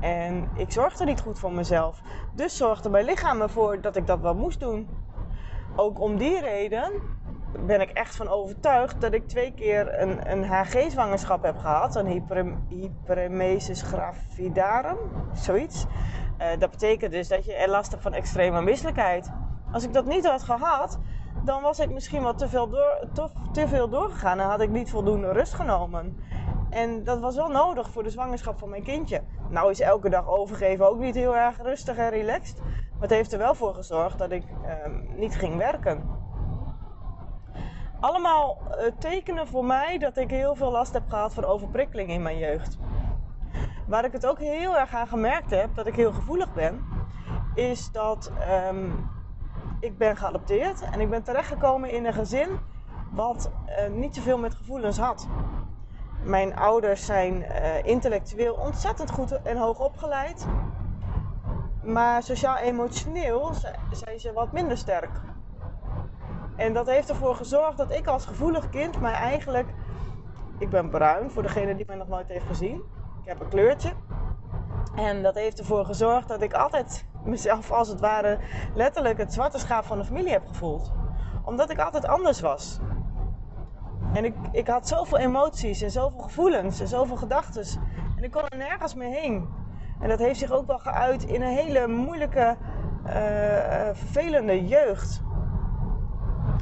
En 0.00 0.48
ik 0.54 0.72
zorgde 0.72 1.04
niet 1.04 1.20
goed 1.20 1.38
voor 1.38 1.52
mezelf. 1.52 2.00
Dus 2.34 2.56
zorgde 2.56 2.88
mijn 2.88 3.04
lichaam 3.04 3.40
ervoor 3.40 3.80
dat 3.80 3.96
ik 3.96 4.06
dat 4.06 4.20
wel 4.20 4.34
moest 4.34 4.60
doen. 4.60 4.88
Ook 5.76 6.00
om 6.00 6.16
die 6.16 6.40
reden 6.40 6.92
ben 7.66 7.80
ik 7.80 7.90
echt 7.90 8.16
van 8.16 8.28
overtuigd 8.28 9.00
dat 9.00 9.12
ik 9.12 9.28
twee 9.28 9.52
keer 9.54 10.00
een, 10.00 10.30
een 10.30 10.44
HG-zwangerschap 10.44 11.42
heb 11.42 11.58
gehad. 11.58 11.96
Een 11.96 12.06
hyper, 12.06 12.54
hyperemesis 12.68 13.82
gravidarum, 13.82 14.98
zoiets. 15.34 15.86
Uh, 16.40 16.46
dat 16.58 16.70
betekent 16.70 17.12
dus 17.12 17.28
dat 17.28 17.44
je 17.44 17.64
last 17.68 17.90
hebt 17.90 18.02
van 18.02 18.12
extreme 18.12 18.62
misselijkheid. 18.62 19.30
Als 19.72 19.84
ik 19.84 19.92
dat 19.92 20.06
niet 20.06 20.26
had 20.26 20.42
gehad, 20.42 20.98
dan 21.44 21.62
was 21.62 21.78
ik 21.78 21.90
misschien 21.90 22.22
wel 22.22 22.34
te 22.34 22.48
veel, 22.48 22.68
door, 22.68 23.30
te 23.52 23.68
veel 23.68 23.88
doorgegaan 23.88 24.38
en 24.40 24.46
had 24.46 24.60
ik 24.60 24.70
niet 24.70 24.90
voldoende 24.90 25.32
rust 25.32 25.54
genomen. 25.54 26.16
En 26.76 27.04
dat 27.04 27.20
was 27.20 27.36
wel 27.36 27.48
nodig 27.48 27.90
voor 27.90 28.02
de 28.02 28.10
zwangerschap 28.10 28.58
van 28.58 28.68
mijn 28.68 28.82
kindje. 28.82 29.22
Nou 29.48 29.70
is 29.70 29.80
elke 29.80 30.08
dag 30.08 30.28
overgeven 30.28 30.88
ook 30.88 30.98
niet 30.98 31.14
heel 31.14 31.36
erg 31.36 31.62
rustig 31.62 31.96
en 31.96 32.10
relaxed. 32.10 32.58
Maar 32.60 33.00
het 33.00 33.10
heeft 33.10 33.32
er 33.32 33.38
wel 33.38 33.54
voor 33.54 33.74
gezorgd 33.74 34.18
dat 34.18 34.30
ik 34.30 34.44
ehm, 34.64 35.00
niet 35.14 35.36
ging 35.36 35.56
werken. 35.56 36.02
Allemaal 38.00 38.58
uh, 38.68 38.92
tekenen 38.98 39.46
voor 39.46 39.64
mij 39.64 39.98
dat 39.98 40.16
ik 40.16 40.30
heel 40.30 40.54
veel 40.54 40.70
last 40.70 40.92
heb 40.92 41.02
gehad 41.08 41.34
van 41.34 41.44
overprikkeling 41.44 42.10
in 42.10 42.22
mijn 42.22 42.38
jeugd. 42.38 42.78
Waar 43.86 44.04
ik 44.04 44.12
het 44.12 44.26
ook 44.26 44.38
heel 44.38 44.76
erg 44.76 44.94
aan 44.94 45.08
gemerkt 45.08 45.50
heb, 45.50 45.74
dat 45.74 45.86
ik 45.86 45.94
heel 45.94 46.12
gevoelig 46.12 46.54
ben, 46.54 46.84
is 47.54 47.90
dat 47.92 48.32
um, 48.68 49.10
ik 49.80 49.98
ben 49.98 50.16
geadopteerd 50.16 50.80
en 50.80 51.00
ik 51.00 51.10
ben 51.10 51.22
terechtgekomen 51.22 51.90
in 51.90 52.06
een 52.06 52.12
gezin 52.12 52.48
wat 53.10 53.50
uh, 53.68 53.94
niet 53.94 54.14
zoveel 54.14 54.38
met 54.38 54.54
gevoelens 54.54 54.98
had. 54.98 55.28
Mijn 56.26 56.56
ouders 56.56 57.04
zijn 57.04 57.34
uh, 57.34 57.84
intellectueel 57.84 58.54
ontzettend 58.54 59.10
goed 59.10 59.42
en 59.42 59.56
hoog 59.56 59.78
opgeleid. 59.78 60.46
Maar 61.82 62.22
sociaal-emotioneel 62.22 63.52
zijn 63.90 64.20
ze 64.20 64.32
wat 64.32 64.52
minder 64.52 64.76
sterk. 64.76 65.10
En 66.56 66.72
dat 66.72 66.86
heeft 66.86 67.08
ervoor 67.08 67.34
gezorgd 67.34 67.76
dat 67.76 67.90
ik 67.90 68.06
als 68.06 68.26
gevoelig 68.26 68.68
kind 68.68 69.00
mij 69.00 69.12
eigenlijk. 69.12 69.68
Ik 70.58 70.70
ben 70.70 70.90
bruin, 70.90 71.30
voor 71.30 71.42
degene 71.42 71.76
die 71.76 71.86
mij 71.86 71.96
nog 71.96 72.08
nooit 72.08 72.28
heeft 72.28 72.46
gezien. 72.46 72.82
Ik 73.22 73.28
heb 73.28 73.40
een 73.40 73.48
kleurtje. 73.48 73.92
En 74.94 75.22
dat 75.22 75.34
heeft 75.34 75.58
ervoor 75.58 75.84
gezorgd 75.84 76.28
dat 76.28 76.42
ik 76.42 76.52
altijd 76.52 77.06
mezelf 77.24 77.70
als 77.70 77.88
het 77.88 78.00
ware 78.00 78.38
letterlijk 78.74 79.18
het 79.18 79.32
zwarte 79.32 79.58
schaap 79.58 79.84
van 79.84 79.98
de 79.98 80.04
familie 80.04 80.32
heb 80.32 80.46
gevoeld. 80.46 80.92
Omdat 81.44 81.70
ik 81.70 81.78
altijd 81.78 82.06
anders 82.06 82.40
was. 82.40 82.80
En 84.16 84.24
ik, 84.24 84.34
ik 84.50 84.66
had 84.66 84.88
zoveel 84.88 85.18
emoties 85.18 85.82
en 85.82 85.90
zoveel 85.90 86.20
gevoelens 86.20 86.80
en 86.80 86.88
zoveel 86.88 87.16
gedachten. 87.16 87.64
En 88.16 88.24
ik 88.24 88.30
kon 88.30 88.42
er 88.48 88.56
nergens 88.56 88.94
mee 88.94 89.12
heen. 89.12 89.48
En 90.00 90.08
dat 90.08 90.18
heeft 90.18 90.38
zich 90.38 90.50
ook 90.50 90.66
wel 90.66 90.78
geuit 90.78 91.24
in 91.24 91.42
een 91.42 91.54
hele 91.54 91.86
moeilijke, 91.86 92.56
uh, 93.06 93.12
vervelende 93.92 94.66
jeugd. 94.66 95.22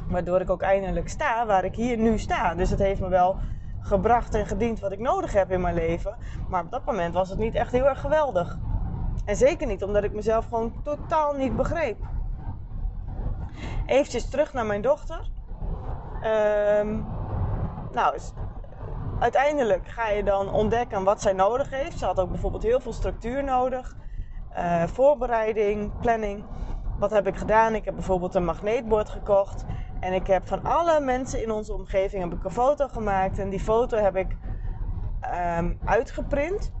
Waardoor 0.07 0.41
ik 0.41 0.49
ook 0.49 0.61
eindelijk 0.61 1.09
sta 1.09 1.45
waar 1.45 1.63
ik 1.63 1.75
hier 1.75 1.97
nu 1.97 2.17
sta. 2.17 2.55
Dus 2.55 2.69
het 2.69 2.79
heeft 2.79 3.01
me 3.01 3.09
wel 3.09 3.37
gebracht 3.79 4.33
en 4.33 4.45
gediend 4.45 4.79
wat 4.79 4.91
ik 4.91 4.99
nodig 4.99 5.33
heb 5.33 5.51
in 5.51 5.61
mijn 5.61 5.75
leven. 5.75 6.15
Maar 6.49 6.63
op 6.63 6.71
dat 6.71 6.85
moment 6.85 7.13
was 7.13 7.29
het 7.29 7.39
niet 7.39 7.55
echt 7.55 7.71
heel 7.71 7.87
erg 7.87 7.99
geweldig. 7.99 8.57
En 9.25 9.35
zeker 9.35 9.67
niet 9.67 9.83
omdat 9.83 10.03
ik 10.03 10.13
mezelf 10.13 10.45
gewoon 10.45 10.73
totaal 10.83 11.33
niet 11.33 11.55
begreep. 11.55 11.97
Eventjes 13.85 14.29
terug 14.29 14.53
naar 14.53 14.65
mijn 14.65 14.81
dochter. 14.81 15.29
Um, 16.81 17.14
nou, 17.95 18.17
uiteindelijk 19.19 19.87
ga 19.87 20.09
je 20.09 20.23
dan 20.23 20.51
ontdekken 20.53 21.03
wat 21.03 21.21
zij 21.21 21.33
nodig 21.33 21.69
heeft. 21.69 21.99
Ze 21.99 22.05
had 22.05 22.19
ook 22.19 22.29
bijvoorbeeld 22.29 22.63
heel 22.63 22.79
veel 22.79 22.93
structuur 22.93 23.43
nodig. 23.43 23.95
Uh, 24.57 24.83
voorbereiding, 24.83 25.91
planning. 25.99 26.43
Wat 26.99 27.11
heb 27.11 27.27
ik 27.27 27.35
gedaan? 27.35 27.75
Ik 27.75 27.85
heb 27.85 27.93
bijvoorbeeld 27.93 28.35
een 28.35 28.45
magneetbord 28.45 29.09
gekocht. 29.09 29.65
En 29.99 30.13
ik 30.13 30.27
heb 30.27 30.47
van 30.47 30.63
alle 30.63 30.99
mensen 30.99 31.41
in 31.41 31.51
onze 31.51 31.73
omgeving 31.73 32.23
heb 32.23 32.33
ik 32.33 32.43
een 32.43 32.51
foto 32.51 32.87
gemaakt. 32.87 33.39
En 33.39 33.49
die 33.49 33.59
foto 33.59 33.97
heb 33.97 34.15
ik 34.15 34.37
um, 35.57 35.79
uitgeprint 35.85 36.71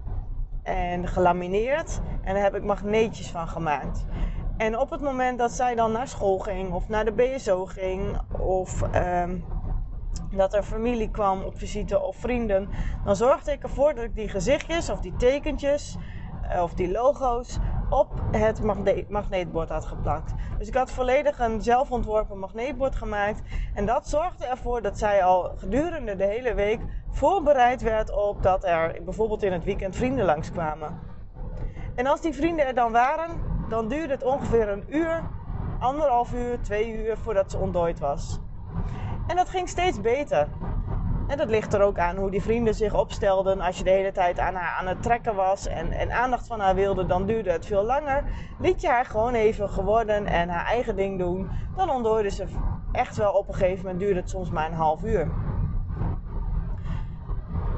en 0.63 1.07
gelamineerd. 1.07 2.01
En 2.23 2.33
daar 2.33 2.43
heb 2.43 2.55
ik 2.55 2.63
magneetjes 2.63 3.31
van 3.31 3.47
gemaakt. 3.47 4.05
En 4.57 4.79
op 4.79 4.89
het 4.89 5.01
moment 5.01 5.39
dat 5.39 5.51
zij 5.51 5.75
dan 5.75 5.91
naar 5.91 6.07
school 6.07 6.39
ging 6.39 6.73
of 6.73 6.87
naar 6.87 7.05
de 7.05 7.11
BSO 7.11 7.65
ging 7.65 8.19
of 8.39 8.81
um, 8.95 9.45
dat 10.37 10.53
er 10.53 10.63
familie 10.63 11.09
kwam 11.09 11.41
op 11.41 11.57
visite 11.57 12.01
of 12.01 12.15
vrienden, 12.15 12.69
dan 13.05 13.15
zorgde 13.15 13.51
ik 13.51 13.63
ervoor 13.63 13.93
dat 13.93 14.03
ik 14.03 14.15
die 14.15 14.29
gezichtjes 14.29 14.89
of 14.89 14.99
die 14.99 15.15
tekentjes 15.15 15.97
eh, 16.49 16.63
of 16.63 16.73
die 16.73 16.91
logo's 16.91 17.57
op 17.89 18.07
het 18.31 18.61
magneetbord 19.09 19.69
had 19.69 19.85
geplakt. 19.85 20.33
Dus 20.57 20.67
ik 20.67 20.73
had 20.73 20.91
volledig 20.91 21.39
een 21.39 21.61
zelfontworpen 21.61 22.39
magneetbord 22.39 22.95
gemaakt. 22.95 23.41
En 23.73 23.85
dat 23.85 24.09
zorgde 24.09 24.45
ervoor 24.45 24.81
dat 24.81 24.97
zij 24.97 25.23
al 25.23 25.51
gedurende 25.57 26.15
de 26.15 26.25
hele 26.25 26.53
week 26.53 26.79
voorbereid 27.11 27.81
werd 27.81 28.11
op 28.11 28.43
dat 28.43 28.63
er 28.63 28.99
bijvoorbeeld 29.03 29.43
in 29.43 29.53
het 29.53 29.63
weekend 29.63 29.95
vrienden 29.95 30.25
langskwamen. 30.25 30.99
En 31.95 32.07
als 32.07 32.21
die 32.21 32.33
vrienden 32.33 32.65
er 32.65 32.73
dan 32.73 32.91
waren, 32.91 33.29
dan 33.69 33.87
duurde 33.87 34.13
het 34.13 34.23
ongeveer 34.23 34.69
een 34.69 34.83
uur, 34.87 35.23
anderhalf 35.79 36.33
uur, 36.33 36.61
twee 36.61 37.05
uur 37.05 37.17
voordat 37.17 37.51
ze 37.51 37.57
ontdooid 37.57 37.99
was. 37.99 38.39
En 39.27 39.35
dat 39.35 39.49
ging 39.49 39.69
steeds 39.69 40.01
beter. 40.01 40.47
En 41.27 41.37
dat 41.37 41.49
ligt 41.49 41.73
er 41.73 41.81
ook 41.81 41.99
aan 41.99 42.15
hoe 42.15 42.31
die 42.31 42.41
vrienden 42.41 42.73
zich 42.73 42.93
opstelden. 42.93 43.61
Als 43.61 43.77
je 43.77 43.83
de 43.83 43.89
hele 43.89 44.11
tijd 44.11 44.39
aan 44.39 44.55
haar 44.55 44.77
aan 44.79 44.87
het 44.87 45.01
trekken 45.01 45.35
was 45.35 45.67
en, 45.67 45.91
en 45.91 46.11
aandacht 46.11 46.47
van 46.47 46.59
haar 46.59 46.75
wilde, 46.75 47.05
dan 47.05 47.25
duurde 47.25 47.51
het 47.51 47.65
veel 47.65 47.83
langer. 47.83 48.23
Liet 48.59 48.81
je 48.81 48.87
haar 48.87 49.05
gewoon 49.05 49.33
even 49.33 49.69
geworden 49.69 50.25
en 50.25 50.49
haar 50.49 50.65
eigen 50.65 50.95
ding 50.95 51.19
doen. 51.19 51.49
Dan 51.75 51.89
ontdooide 51.89 52.29
ze 52.29 52.45
echt 52.91 53.17
wel 53.17 53.33
op 53.33 53.47
een 53.47 53.53
gegeven 53.53 53.83
moment 53.83 53.99
duurde 53.99 54.19
het 54.19 54.29
soms 54.29 54.49
maar 54.49 54.65
een 54.65 54.77
half 54.77 55.03
uur. 55.03 55.31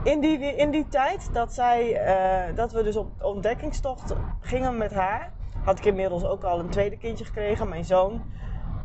In 0.03 0.19
die, 0.19 0.55
in 0.55 0.71
die 0.71 0.87
tijd 0.87 1.29
dat, 1.33 1.53
zij, 1.53 1.93
eh, 1.93 2.55
dat 2.55 2.71
we 2.71 2.83
dus 2.83 2.95
op 2.95 3.23
ontdekkingstocht 3.23 4.15
gingen 4.41 4.77
met 4.77 4.93
haar, 4.93 5.31
had 5.63 5.77
ik 5.77 5.85
inmiddels 5.85 6.25
ook 6.25 6.43
al 6.43 6.59
een 6.59 6.69
tweede 6.69 6.97
kindje 6.97 7.25
gekregen, 7.25 7.69
mijn 7.69 7.85
zoon. 7.85 8.21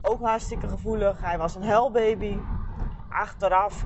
Ook 0.05 0.21
hartstikke 0.21 0.69
gevoelig. 0.69 1.21
Hij 1.21 1.39
was 1.39 1.55
een 1.55 1.65
huilbaby. 1.65 2.39
Achteraf 3.09 3.85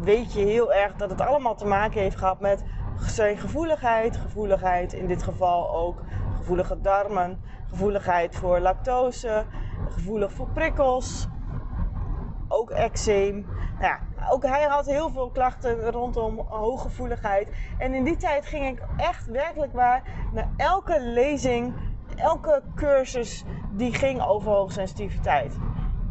weet 0.00 0.32
je 0.32 0.40
heel 0.40 0.72
erg 0.72 0.96
dat 0.96 1.10
het 1.10 1.20
allemaal 1.20 1.54
te 1.54 1.66
maken 1.66 2.00
heeft 2.00 2.16
gehad 2.16 2.40
met 2.40 2.64
zijn 3.00 3.36
gevoeligheid. 3.36 4.16
Gevoeligheid 4.16 4.92
in 4.92 5.06
dit 5.06 5.22
geval 5.22 5.74
ook 5.74 6.02
gevoelige 6.36 6.80
darmen. 6.80 7.40
Gevoeligheid 7.68 8.36
voor 8.36 8.60
lactose. 8.60 9.44
Gevoelig 9.90 10.32
voor 10.32 10.48
prikkels. 10.48 11.26
Ook 12.48 12.70
eczeem. 12.70 13.46
Nou 13.78 13.84
ja, 13.84 14.00
ook 14.30 14.42
hij 14.42 14.62
had 14.62 14.86
heel 14.86 15.10
veel 15.10 15.30
klachten 15.30 15.90
rondom 15.90 16.38
hooggevoeligheid. 16.48 17.48
En 17.78 17.94
in 17.94 18.04
die 18.04 18.16
tijd 18.16 18.46
ging 18.46 18.66
ik 18.66 18.82
echt 18.96 19.26
werkelijk 19.26 19.72
waar 19.72 20.02
naar 20.32 20.48
elke 20.56 21.00
lezing, 21.00 21.74
elke 22.16 22.62
cursus 22.74 23.44
die 23.70 23.94
ging 23.94 24.22
over 24.22 24.50
hoogsensitiviteit. 24.52 25.56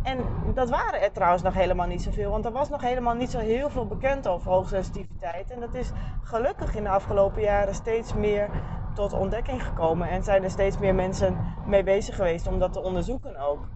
En 0.04 0.20
dat 0.54 0.70
waren 0.70 1.02
er 1.02 1.12
trouwens 1.12 1.44
nog 1.44 1.54
helemaal 1.54 1.88
niet 1.88 2.02
zoveel, 2.02 2.32
want 2.32 2.46
er 2.46 2.52
was 2.52 2.70
nog 2.70 2.82
helemaal 2.82 3.14
niet 3.14 3.32
zo 3.32 3.40
heel 3.40 3.70
veel 3.70 3.88
bekend 3.88 4.28
over 4.28 4.52
hoogsensitiviteit. 4.52 5.52
En 5.52 5.60
dat 5.60 5.74
is 5.74 5.92
gelukkig 6.22 6.76
in 6.76 6.84
de 6.84 6.90
afgelopen 6.90 7.42
jaren 7.42 7.76
steeds 7.76 8.14
meer 8.14 8.50
tot 8.94 9.14
ontdekking 9.14 9.64
gekomen 9.64 10.10
en 10.10 10.24
zijn 10.24 10.44
er 10.44 10.50
steeds 10.50 10.78
meer 10.78 10.96
mensen 10.96 11.38
mee 11.66 11.84
bezig 11.84 12.16
geweest 12.16 12.48
om 12.48 12.60
dat 12.60 12.74
te 12.74 12.82
onderzoeken 12.82 13.38
ook. 13.38 13.68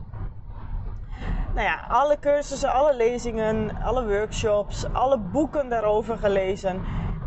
Nou 1.54 1.68
ja, 1.68 1.86
alle 1.88 2.20
cursussen, 2.20 2.72
alle 2.72 2.96
lezingen, 2.96 3.82
alle 3.82 4.08
workshops, 4.08 4.94
alle 4.94 5.18
boeken 5.20 5.70
daarover 5.70 6.18
gelezen. 6.18 6.82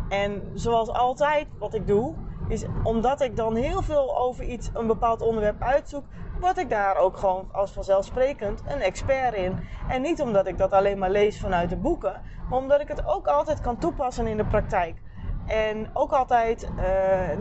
En 0.09 0.51
zoals 0.53 0.89
altijd, 0.89 1.47
wat 1.59 1.73
ik 1.73 1.87
doe, 1.87 2.13
is 2.47 2.65
omdat 2.83 3.21
ik 3.21 3.35
dan 3.35 3.55
heel 3.55 3.81
veel 3.81 4.17
over 4.17 4.43
iets, 4.43 4.69
een 4.73 4.87
bepaald 4.87 5.21
onderwerp 5.21 5.61
uitzoek, 5.61 6.05
word 6.39 6.57
ik 6.57 6.69
daar 6.69 6.97
ook 6.97 7.17
gewoon 7.17 7.49
als 7.51 7.71
vanzelfsprekend 7.71 8.61
een 8.67 8.81
expert 8.81 9.33
in. 9.33 9.59
En 9.87 10.01
niet 10.01 10.21
omdat 10.21 10.47
ik 10.47 10.57
dat 10.57 10.71
alleen 10.71 10.97
maar 10.97 11.09
lees 11.09 11.39
vanuit 11.39 11.69
de 11.69 11.77
boeken, 11.77 12.21
maar 12.49 12.59
omdat 12.59 12.81
ik 12.81 12.87
het 12.87 13.05
ook 13.05 13.27
altijd 13.27 13.61
kan 13.61 13.77
toepassen 13.77 14.27
in 14.27 14.37
de 14.37 14.45
praktijk. 14.45 15.01
En 15.45 15.89
ook 15.93 16.11
altijd 16.11 16.69
uh, 16.77 16.83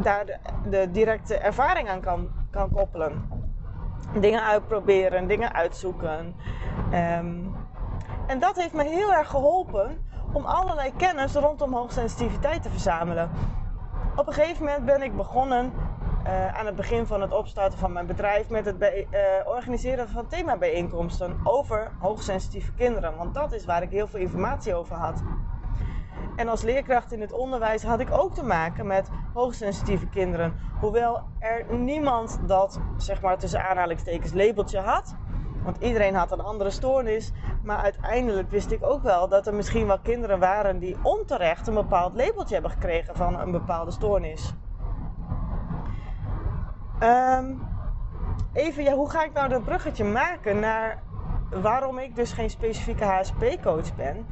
daar 0.03 0.41
de, 0.71 0.91
directe 0.91 1.37
ervaring 1.37 1.89
aan 1.89 2.01
kan, 2.01 2.29
kan 2.51 2.71
koppelen. 2.71 3.41
Dingen 4.21 4.43
uitproberen, 4.43 5.27
dingen 5.27 5.53
uitzoeken. 5.53 6.35
Um, 6.93 7.55
en 8.27 8.39
dat 8.39 8.57
heeft 8.57 8.73
me 8.73 8.85
heel 8.85 9.13
erg 9.13 9.29
geholpen 9.29 10.05
om 10.33 10.45
allerlei 10.45 10.93
kennis 10.97 11.35
rondom 11.35 11.75
hoogsensitiviteit 11.75 12.63
te 12.63 12.71
verzamelen. 12.71 13.31
Op 14.17 14.27
een 14.27 14.33
gegeven 14.33 14.65
moment 14.65 14.85
ben 14.85 15.03
ik 15.03 15.17
begonnen 15.17 15.73
uh, 16.27 16.59
aan 16.59 16.67
het 16.67 16.77
begin 16.77 17.07
van 17.07 17.21
het 17.21 17.33
opstarten 17.33 17.79
van 17.79 17.93
mijn 17.93 18.07
bedrijf 18.07 18.49
met 18.49 18.65
het 18.65 18.83
uh, 18.83 18.89
organiseren 19.45 20.09
van 20.09 20.27
themabijeenkomsten 20.27 21.41
over 21.45 21.91
hoogsensitieve 21.99 22.73
kinderen. 22.73 23.17
Want 23.17 23.35
dat 23.35 23.53
is 23.53 23.65
waar 23.65 23.83
ik 23.83 23.91
heel 23.91 24.07
veel 24.07 24.21
informatie 24.21 24.75
over 24.75 24.97
had. 24.97 25.23
En 26.37 26.49
als 26.49 26.63
leerkracht 26.63 27.13
in 27.13 27.21
het 27.21 27.33
onderwijs 27.33 27.83
had 27.83 28.01
ik 28.01 28.09
ook 28.11 28.35
te 28.35 28.45
maken 28.45 28.87
met 28.87 29.09
hoogsensitieve 29.35 30.07
kinderen. 30.07 30.55
Hoewel 30.81 31.23
er 31.39 31.65
niemand 31.75 32.41
dat, 32.47 32.81
zeg 32.97 33.21
maar 33.21 33.39
tussen 33.39 33.69
aanhalingstekens, 33.69 34.33
labeltje 34.33 34.79
had. 34.79 35.15
Want 35.65 35.77
iedereen 35.81 36.15
had 36.15 36.33
een 36.33 36.41
andere 36.41 36.71
stoornis. 36.71 37.33
Maar 37.63 37.79
uiteindelijk 37.79 38.51
wist 38.51 38.71
ik 38.71 38.85
ook 38.85 39.03
wel 39.03 39.29
dat 39.29 39.47
er 39.47 39.55
misschien 39.55 39.87
wel 39.87 39.99
kinderen 39.99 40.39
waren 40.39 40.79
die 40.79 40.97
onterecht 41.03 41.67
een 41.67 41.75
bepaald 41.75 42.15
labeltje 42.15 42.55
hebben 42.55 42.73
gekregen 42.73 43.17
van 43.17 43.41
een 43.41 43.51
bepaalde 43.51 43.91
stoornis. 43.91 44.55
Um, 47.03 47.63
even, 48.53 48.83
ja, 48.83 48.95
hoe 48.95 49.11
ga 49.11 49.25
ik 49.25 49.33
nou 49.33 49.49
dat 49.49 49.65
bruggetje 49.65 50.05
maken 50.05 50.61
naar 50.61 51.03
waarom 51.51 51.99
ik 51.99 52.17
dus 52.17 52.33
geen 52.33 52.51
specifieke 52.51 53.05
HSP-coach 53.05 53.95
ben? 53.95 54.27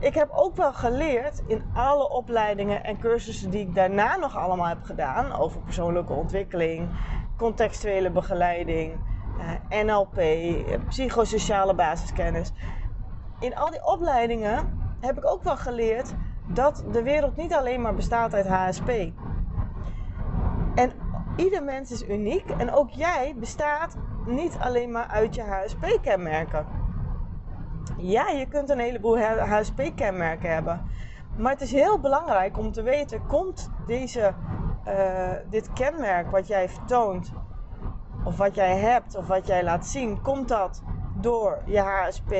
Ik 0.00 0.14
heb 0.14 0.30
ook 0.30 0.56
wel 0.56 0.72
geleerd 0.72 1.42
in 1.46 1.62
alle 1.74 2.10
opleidingen 2.10 2.84
en 2.84 2.98
cursussen 2.98 3.50
die 3.50 3.60
ik 3.60 3.74
daarna 3.74 4.16
nog 4.16 4.36
allemaal 4.36 4.66
heb 4.66 4.82
gedaan 4.82 5.32
over 5.32 5.60
persoonlijke 5.60 6.12
ontwikkeling, 6.12 6.88
contextuele 7.36 8.10
begeleiding, 8.10 8.92
NLP, 9.84 10.20
psychosociale 10.88 11.74
basiskennis. 11.74 12.52
In 13.40 13.56
al 13.56 13.70
die 13.70 13.86
opleidingen 13.86 14.82
heb 15.00 15.18
ik 15.18 15.26
ook 15.26 15.42
wel 15.42 15.56
geleerd 15.56 16.14
dat 16.46 16.84
de 16.92 17.02
wereld 17.02 17.36
niet 17.36 17.54
alleen 17.54 17.80
maar 17.80 17.94
bestaat 17.94 18.34
uit 18.34 18.46
HSP. 18.46 18.88
En 20.74 20.92
ieder 21.36 21.62
mens 21.62 21.90
is 21.90 22.08
uniek 22.08 22.50
en 22.50 22.72
ook 22.72 22.90
jij 22.90 23.34
bestaat 23.36 23.96
niet 24.26 24.56
alleen 24.58 24.90
maar 24.90 25.06
uit 25.06 25.34
je 25.34 25.42
HSP-kenmerken. 25.42 26.66
Ja, 27.96 28.28
je 28.28 28.46
kunt 28.46 28.70
een 28.70 28.78
heleboel 28.78 29.18
HSP-kenmerken 29.18 30.52
hebben. 30.52 30.90
Maar 31.36 31.52
het 31.52 31.60
is 31.60 31.72
heel 31.72 32.00
belangrijk 32.00 32.58
om 32.58 32.72
te 32.72 32.82
weten: 32.82 33.26
komt 33.26 33.70
deze, 33.86 34.34
uh, 34.88 35.30
dit 35.50 35.72
kenmerk 35.72 36.30
wat 36.30 36.46
jij 36.46 36.68
vertoont, 36.68 37.32
of 38.24 38.36
wat 38.36 38.54
jij 38.54 38.76
hebt, 38.76 39.16
of 39.16 39.26
wat 39.26 39.46
jij 39.46 39.64
laat 39.64 39.86
zien, 39.86 40.22
komt 40.22 40.48
dat 40.48 40.82
door 41.20 41.58
je 41.64 41.78
HSP? 41.78 42.34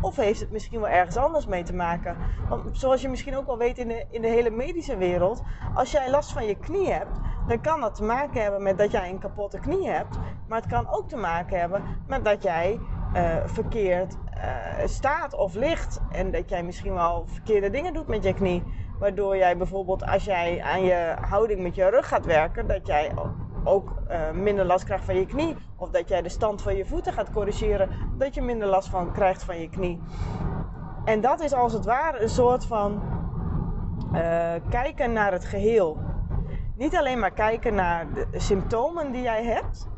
Of 0.00 0.16
heeft 0.16 0.40
het 0.40 0.50
misschien 0.50 0.80
wel 0.80 0.88
ergens 0.88 1.16
anders 1.16 1.46
mee 1.46 1.62
te 1.62 1.74
maken? 1.74 2.16
Want 2.48 2.78
zoals 2.78 3.02
je 3.02 3.08
misschien 3.08 3.36
ook 3.36 3.46
wel 3.46 3.58
weet 3.58 3.78
in 3.78 3.88
de, 3.88 4.04
in 4.10 4.22
de 4.22 4.28
hele 4.28 4.50
medische 4.50 4.96
wereld, 4.96 5.42
als 5.74 5.90
jij 5.90 6.10
last 6.10 6.32
van 6.32 6.46
je 6.46 6.54
knie 6.54 6.92
hebt, 6.92 7.18
dan 7.48 7.60
kan 7.60 7.80
dat 7.80 7.94
te 7.94 8.04
maken 8.04 8.42
hebben 8.42 8.62
met 8.62 8.78
dat 8.78 8.90
jij 8.90 9.10
een 9.10 9.18
kapotte 9.18 9.58
knie 9.58 9.88
hebt. 9.88 10.18
Maar 10.48 10.60
het 10.60 10.70
kan 10.70 10.88
ook 10.90 11.08
te 11.08 11.16
maken 11.16 11.58
hebben 11.58 11.82
met 12.06 12.24
dat 12.24 12.42
jij 12.42 12.80
uh, 13.14 13.36
verkeerd 13.44 14.16
uh, 14.36 14.86
staat 14.86 15.34
of 15.34 15.54
ligt. 15.54 16.00
En 16.10 16.30
dat 16.30 16.48
jij 16.48 16.62
misschien 16.62 16.94
wel 16.94 17.24
verkeerde 17.26 17.70
dingen 17.70 17.92
doet 17.92 18.06
met 18.06 18.24
je 18.24 18.34
knie. 18.34 18.62
Waardoor 18.98 19.36
jij 19.36 19.56
bijvoorbeeld 19.56 20.06
als 20.06 20.24
jij 20.24 20.62
aan 20.62 20.84
je 20.84 21.14
houding 21.20 21.60
met 21.60 21.74
je 21.74 21.88
rug 21.88 22.08
gaat 22.08 22.26
werken, 22.26 22.66
dat 22.66 22.86
jij 22.86 23.12
ook 23.68 23.92
uh, 24.10 24.30
minder 24.30 24.64
last 24.64 24.84
krijgt 24.84 25.04
van 25.04 25.14
je 25.14 25.26
knie. 25.26 25.56
Of 25.76 25.90
dat 25.90 26.08
jij 26.08 26.22
de 26.22 26.28
stand 26.28 26.62
van 26.62 26.76
je 26.76 26.86
voeten 26.86 27.12
gaat 27.12 27.32
corrigeren, 27.32 27.88
dat 28.16 28.34
je 28.34 28.42
minder 28.42 28.68
last 28.68 28.88
van 28.88 29.12
krijgt 29.12 29.42
van 29.42 29.60
je 29.60 29.68
knie. 29.68 30.00
En 31.04 31.20
dat 31.20 31.40
is 31.40 31.52
als 31.52 31.72
het 31.72 31.84
ware 31.84 32.22
een 32.22 32.28
soort 32.28 32.64
van 32.64 33.02
kijken 34.68 35.12
naar 35.12 35.32
het 35.32 35.44
geheel. 35.44 35.98
Niet 36.76 36.96
alleen 36.96 37.18
maar 37.18 37.30
kijken 37.30 37.74
naar 37.74 38.06
de 38.14 38.26
symptomen 38.32 39.12
die 39.12 39.22
jij 39.22 39.44
hebt. 39.44 39.88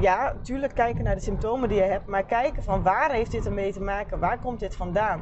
Ja, 0.00 0.32
natuurlijk 0.32 0.74
kijken 0.74 1.04
naar 1.04 1.14
de 1.14 1.20
symptomen 1.20 1.68
die 1.68 1.78
je 1.78 1.84
hebt, 1.84 2.06
maar 2.06 2.24
kijken 2.24 2.62
van 2.62 2.82
waar 2.82 3.10
heeft 3.10 3.30
dit 3.30 3.46
ermee 3.46 3.72
te 3.72 3.82
maken? 3.82 4.18
Waar 4.18 4.38
komt 4.38 4.60
dit 4.60 4.76
vandaan? 4.76 5.20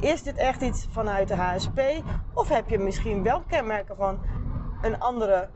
Is 0.00 0.22
dit 0.22 0.36
echt 0.36 0.62
iets 0.62 0.88
vanuit 0.90 1.28
de 1.28 1.36
HSP? 1.36 1.80
Of 2.34 2.48
heb 2.48 2.68
je 2.68 2.78
misschien 2.78 3.22
wel 3.22 3.42
kenmerken 3.46 3.96
van 3.96 4.18
een 4.82 5.00
andere 5.00 5.48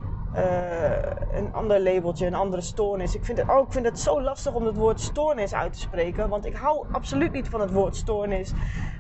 een 1.33 1.53
ander 1.53 1.81
labeltje, 1.81 2.27
een 2.27 2.35
andere 2.35 2.63
stoornis. 2.63 3.15
Ik 3.15 3.25
vind, 3.25 3.39
het, 3.39 3.49
oh, 3.51 3.67
ik 3.67 3.73
vind 3.73 3.85
het 3.85 3.99
zo 3.99 4.23
lastig 4.23 4.55
om 4.55 4.67
het 4.67 4.77
woord 4.77 5.01
stoornis 5.01 5.55
uit 5.55 5.73
te 5.73 5.79
spreken. 5.79 6.29
Want 6.29 6.47
ik 6.47 6.57
hou 6.57 6.87
absoluut 6.93 7.33
niet 7.33 7.49
van 7.49 7.61
het 7.61 7.73
woord 7.73 7.97
stoornis. 7.97 8.53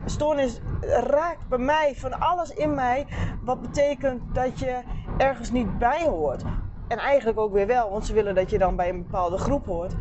Stoornis 0.05 0.61
raakt 0.81 1.49
bij 1.49 1.59
mij 1.59 1.95
van 1.97 2.21
alles 2.21 2.51
in 2.51 2.75
mij. 2.75 3.07
Wat 3.45 3.61
betekent 3.61 4.35
dat 4.35 4.59
je 4.59 4.81
ergens 5.19 5.51
niet 5.51 5.79
bij 5.79 6.05
hoort. 6.09 6.43
En 6.89 6.99
eigenlijk 6.99 7.39
ook 7.39 7.53
weer 7.53 7.67
wel, 7.67 7.91
want 7.91 8.07
ze 8.07 8.13
willen 8.13 8.35
dat 8.35 8.51
je 8.51 8.59
dan 8.59 8.77
bij 8.77 8.89
een 8.89 9.03
bepaalde 9.03 9.39
groep 9.39 9.67
hoort. 9.67 9.95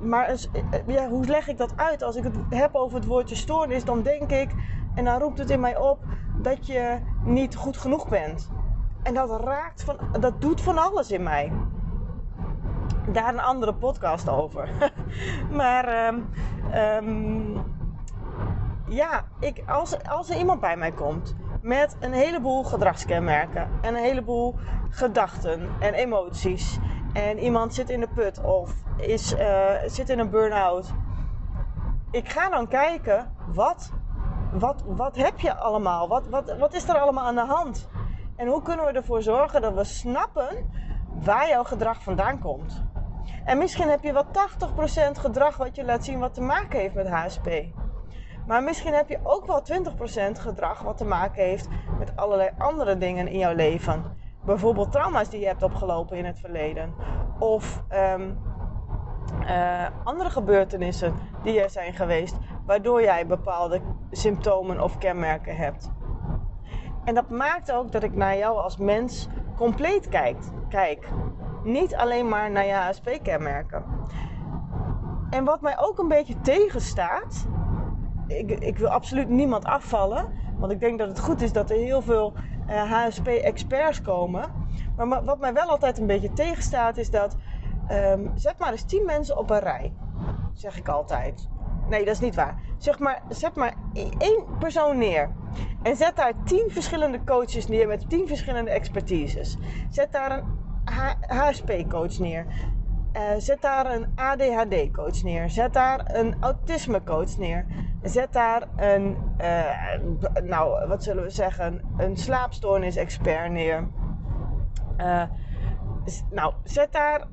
Maar 0.00 0.34
ja, 0.86 1.08
hoe 1.08 1.26
leg 1.26 1.48
ik 1.48 1.58
dat 1.58 1.72
uit? 1.76 2.02
Als 2.02 2.16
ik 2.16 2.24
het 2.24 2.34
heb 2.48 2.74
over 2.74 2.96
het 2.96 3.06
woordje 3.06 3.34
stoornis, 3.34 3.84
dan 3.84 4.02
denk 4.02 4.30
ik, 4.30 4.50
en 4.94 5.04
dan 5.04 5.18
roept 5.18 5.38
het 5.38 5.50
in 5.50 5.60
mij 5.60 5.76
op, 5.76 5.98
dat 6.36 6.66
je 6.66 6.98
niet 7.24 7.56
goed 7.56 7.76
genoeg 7.76 8.08
bent. 8.08 8.50
En 9.02 9.14
dat 9.14 9.40
raakt 9.40 9.84
van, 9.84 9.96
dat 10.20 10.40
doet 10.40 10.60
van 10.60 10.78
alles 10.78 11.10
in 11.10 11.22
mij. 11.22 11.52
Daar 13.12 13.28
een 13.28 13.40
andere 13.40 13.74
podcast 13.74 14.28
over. 14.28 14.68
maar 15.60 16.06
um, 16.06 16.28
um, 16.74 17.62
ja, 18.86 19.24
ik, 19.40 19.62
als, 19.66 20.04
als 20.04 20.30
er 20.30 20.36
iemand 20.36 20.60
bij 20.60 20.76
mij 20.76 20.92
komt 20.92 21.34
met 21.62 21.96
een 22.00 22.12
heleboel 22.12 22.62
gedragskenmerken 22.64 23.68
en 23.80 23.94
een 23.94 24.02
heleboel 24.02 24.54
gedachten 24.88 25.68
en 25.80 25.94
emoties. 25.94 26.78
En 27.12 27.38
iemand 27.38 27.74
zit 27.74 27.90
in 27.90 28.00
de 28.00 28.08
put 28.14 28.40
of 28.40 28.74
is, 28.96 29.32
uh, 29.32 29.70
zit 29.86 30.08
in 30.08 30.18
een 30.18 30.30
burn-out. 30.30 30.92
Ik 32.10 32.28
ga 32.28 32.48
dan 32.48 32.68
kijken, 32.68 33.32
wat, 33.46 33.92
wat, 34.52 34.82
wat 34.86 35.16
heb 35.16 35.40
je 35.40 35.56
allemaal? 35.56 36.08
Wat, 36.08 36.28
wat, 36.28 36.56
wat 36.58 36.74
is 36.74 36.88
er 36.88 36.98
allemaal 36.98 37.24
aan 37.24 37.34
de 37.34 37.46
hand? 37.46 37.88
En 38.36 38.46
hoe 38.46 38.62
kunnen 38.62 38.86
we 38.86 38.92
ervoor 38.92 39.22
zorgen 39.22 39.62
dat 39.62 39.74
we 39.74 39.84
snappen 39.84 40.70
waar 41.24 41.48
jouw 41.48 41.64
gedrag 41.64 42.02
vandaan 42.02 42.38
komt? 42.38 42.82
En 43.44 43.58
misschien 43.58 43.88
heb 43.88 44.02
je 44.02 44.12
wel 44.12 44.24
80% 44.24 45.18
gedrag 45.18 45.56
wat 45.56 45.76
je 45.76 45.84
laat 45.84 46.04
zien 46.04 46.18
wat 46.18 46.34
te 46.34 46.40
maken 46.40 46.78
heeft 46.78 46.94
met 46.94 47.08
HSP. 47.08 47.48
Maar 48.46 48.62
misschien 48.62 48.92
heb 48.92 49.08
je 49.08 49.18
ook 49.22 49.46
wel 49.46 49.62
20% 50.36 50.40
gedrag 50.40 50.82
wat 50.82 50.96
te 50.96 51.04
maken 51.04 51.44
heeft 51.44 51.68
met 51.98 52.16
allerlei 52.16 52.50
andere 52.58 52.98
dingen 52.98 53.28
in 53.28 53.38
jouw 53.38 53.54
leven. 53.54 54.04
Bijvoorbeeld 54.44 54.92
trauma's 54.92 55.28
die 55.28 55.40
je 55.40 55.46
hebt 55.46 55.62
opgelopen 55.62 56.16
in 56.16 56.24
het 56.24 56.38
verleden. 56.38 56.94
Of 57.38 57.82
ehm, 57.88 58.30
eh, 59.46 59.86
andere 60.04 60.30
gebeurtenissen 60.30 61.14
die 61.42 61.60
er 61.60 61.70
zijn 61.70 61.94
geweest, 61.94 62.36
waardoor 62.66 63.02
jij 63.02 63.26
bepaalde 63.26 63.80
symptomen 64.10 64.80
of 64.80 64.98
kenmerken 64.98 65.56
hebt. 65.56 65.90
En 67.04 67.14
dat 67.14 67.28
maakt 67.30 67.72
ook 67.72 67.92
dat 67.92 68.02
ik 68.02 68.14
naar 68.14 68.36
jou 68.36 68.58
als 68.58 68.76
mens 68.76 69.28
compleet 69.56 70.08
kijk. 70.08 70.36
kijk. 70.68 71.08
Niet 71.64 71.94
alleen 71.94 72.28
maar 72.28 72.50
naar 72.50 72.66
je 72.66 72.72
HSP-kenmerken. 72.72 73.84
En 75.30 75.44
wat 75.44 75.60
mij 75.60 75.78
ook 75.78 75.98
een 75.98 76.08
beetje 76.08 76.40
tegenstaat, 76.40 77.46
ik, 78.26 78.50
ik, 78.50 78.78
wil 78.78 78.88
absoluut 78.88 79.28
niemand 79.28 79.64
afvallen, 79.64 80.26
want 80.58 80.72
ik 80.72 80.80
denk 80.80 80.98
dat 80.98 81.08
het 81.08 81.20
goed 81.20 81.42
is 81.42 81.52
dat 81.52 81.70
er 81.70 81.76
heel 81.76 82.02
veel 82.02 82.32
uh, 82.68 82.80
eh, 82.80 82.90
HSP-experts 82.90 84.02
komen. 84.02 84.50
Maar 84.96 85.24
wat 85.24 85.38
mij 85.38 85.52
wel 85.52 85.68
altijd 85.68 85.98
een 85.98 86.06
beetje 86.06 86.32
tegenstaat, 86.32 86.96
is 86.96 87.10
dat 87.10 87.36
um, 87.90 88.30
zet 88.34 88.58
maar 88.58 88.70
eens 88.70 88.84
10 88.84 89.04
mensen 89.04 89.38
op 89.38 89.50
een 89.50 89.58
rij. 89.58 89.92
Zeg 90.52 90.78
ik 90.78 90.88
altijd. 90.88 91.48
Nee, 91.88 92.04
dat 92.04 92.14
is 92.14 92.20
niet 92.20 92.34
waar. 92.34 92.60
Zeg 92.78 92.98
maar, 92.98 93.22
zet 93.28 93.54
maar 93.54 93.74
één 94.18 94.44
persoon 94.58 94.98
neer. 94.98 95.30
En 95.82 95.96
zet 95.96 96.16
daar 96.16 96.32
10 96.44 96.70
verschillende 96.70 97.24
coaches 97.24 97.68
neer 97.68 97.86
met 97.86 98.08
10 98.10 98.26
verschillende 98.26 98.70
expertises. 98.70 99.58
Zet 99.90 100.12
daar 100.12 100.30
een 100.30 100.44
HSP-coach 101.26 102.18
neer. 102.18 102.46
Uh, 103.16 103.20
zet 103.38 103.60
daar 103.60 103.94
een 103.94 104.06
ADHD-coach 104.14 105.22
neer. 105.22 105.50
Zet 105.50 105.72
daar 105.72 106.14
een 106.14 106.36
autisme-coach 106.40 107.36
neer. 107.38 107.66
Zet 108.02 108.32
daar 108.32 108.68
een, 108.76 109.16
nou, 110.42 110.88
wat 110.88 111.02
zullen 111.02 111.22
we 111.22 111.30
zeggen, 111.30 111.80
een 111.96 112.16
slaapstoornis-expert 112.16 113.50
neer. 113.50 113.88
Uh, 114.98 115.22
nou, 116.30 116.52
zet 116.64 116.92
daar 116.92 117.26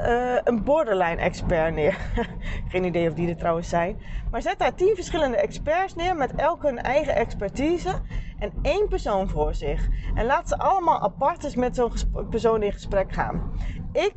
uh, 0.00 0.38
een 0.44 0.64
borderline-expert 0.64 1.74
neer. 1.74 1.98
Geen 2.70 2.84
idee 2.84 3.08
of 3.08 3.14
die 3.14 3.28
er 3.28 3.36
trouwens 3.36 3.68
zijn. 3.68 3.98
Maar 4.30 4.42
zet 4.42 4.58
daar 4.58 4.74
tien 4.74 4.94
verschillende 4.94 5.36
experts 5.36 5.94
neer 5.94 6.16
met 6.16 6.34
elk 6.34 6.62
hun 6.62 6.78
eigen 6.78 7.14
expertise 7.14 7.94
en 8.38 8.52
één 8.62 8.88
persoon 8.88 9.28
voor 9.28 9.54
zich. 9.54 9.88
En 10.14 10.26
laat 10.26 10.48
ze 10.48 10.58
allemaal 10.58 11.00
apart 11.00 11.44
eens 11.44 11.54
met 11.54 11.74
zo'n 11.74 11.92
persoon 12.30 12.62
in 12.62 12.72
gesprek 12.72 13.12
gaan. 13.12 13.52
Ik 13.92 14.14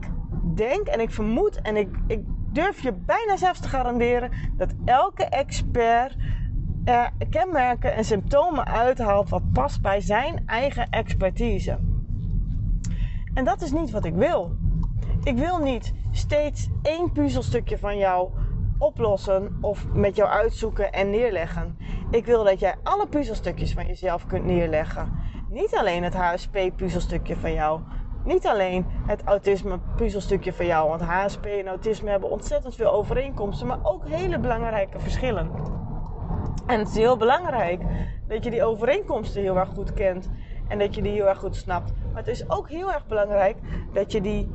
denk 0.55 0.87
en 0.87 0.99
ik 0.99 1.11
vermoed 1.11 1.61
en 1.61 1.75
ik, 1.75 1.89
ik 2.07 2.19
durf 2.51 2.81
je 2.81 2.93
bijna 2.93 3.37
zelfs 3.37 3.59
te 3.59 3.67
garanderen 3.67 4.31
dat 4.57 4.73
elke 4.85 5.23
expert 5.23 6.15
uh, 6.85 7.05
kenmerken 7.29 7.93
en 7.93 8.05
symptomen 8.05 8.65
uithaalt 8.65 9.29
wat 9.29 9.51
past 9.51 9.81
bij 9.81 10.01
zijn 10.01 10.43
eigen 10.45 10.89
expertise. 10.89 11.79
En 13.33 13.45
dat 13.45 13.61
is 13.61 13.71
niet 13.71 13.91
wat 13.91 14.05
ik 14.05 14.13
wil. 14.13 14.55
Ik 15.27 15.37
wil 15.37 15.57
niet 15.57 15.93
steeds 16.11 16.69
één 16.81 17.11
puzzelstukje 17.11 17.77
van 17.77 17.97
jou 17.97 18.29
oplossen 18.77 19.57
of 19.61 19.85
met 19.93 20.15
jou 20.15 20.29
uitzoeken 20.29 20.91
en 20.91 21.09
neerleggen. 21.09 21.77
Ik 22.11 22.25
wil 22.25 22.43
dat 22.43 22.59
jij 22.59 22.75
alle 22.83 23.07
puzzelstukjes 23.07 23.73
van 23.73 23.85
jezelf 23.85 24.25
kunt 24.25 24.45
neerleggen. 24.45 25.11
Niet 25.49 25.75
alleen 25.75 26.03
het 26.03 26.13
HSP-puzzelstukje 26.13 27.35
van 27.35 27.53
jou. 27.53 27.81
Niet 28.23 28.47
alleen 28.47 28.85
het 29.05 29.23
autisme-puzzelstukje 29.23 30.53
van 30.53 30.65
jou. 30.65 30.89
Want 30.89 31.01
HSP 31.01 31.45
en 31.45 31.67
autisme 31.67 32.09
hebben 32.09 32.29
ontzettend 32.29 32.75
veel 32.75 32.91
overeenkomsten, 32.91 33.67
maar 33.67 33.79
ook 33.83 34.07
hele 34.07 34.39
belangrijke 34.39 34.99
verschillen. 34.99 35.51
En 36.65 36.79
het 36.79 36.87
is 36.87 36.95
heel 36.95 37.17
belangrijk 37.17 37.81
dat 38.27 38.43
je 38.43 38.49
die 38.49 38.63
overeenkomsten 38.63 39.41
heel 39.41 39.57
erg 39.57 39.69
goed 39.69 39.93
kent 39.93 40.29
en 40.67 40.79
dat 40.79 40.95
je 40.95 41.01
die 41.01 41.11
heel 41.11 41.27
erg 41.27 41.39
goed 41.39 41.55
snapt. 41.55 41.93
Maar 42.13 42.21
het 42.23 42.31
is 42.31 42.49
ook 42.49 42.69
heel 42.69 42.93
erg 42.93 43.07
belangrijk 43.07 43.57
dat 43.93 44.11
je 44.11 44.21
die 44.21 44.49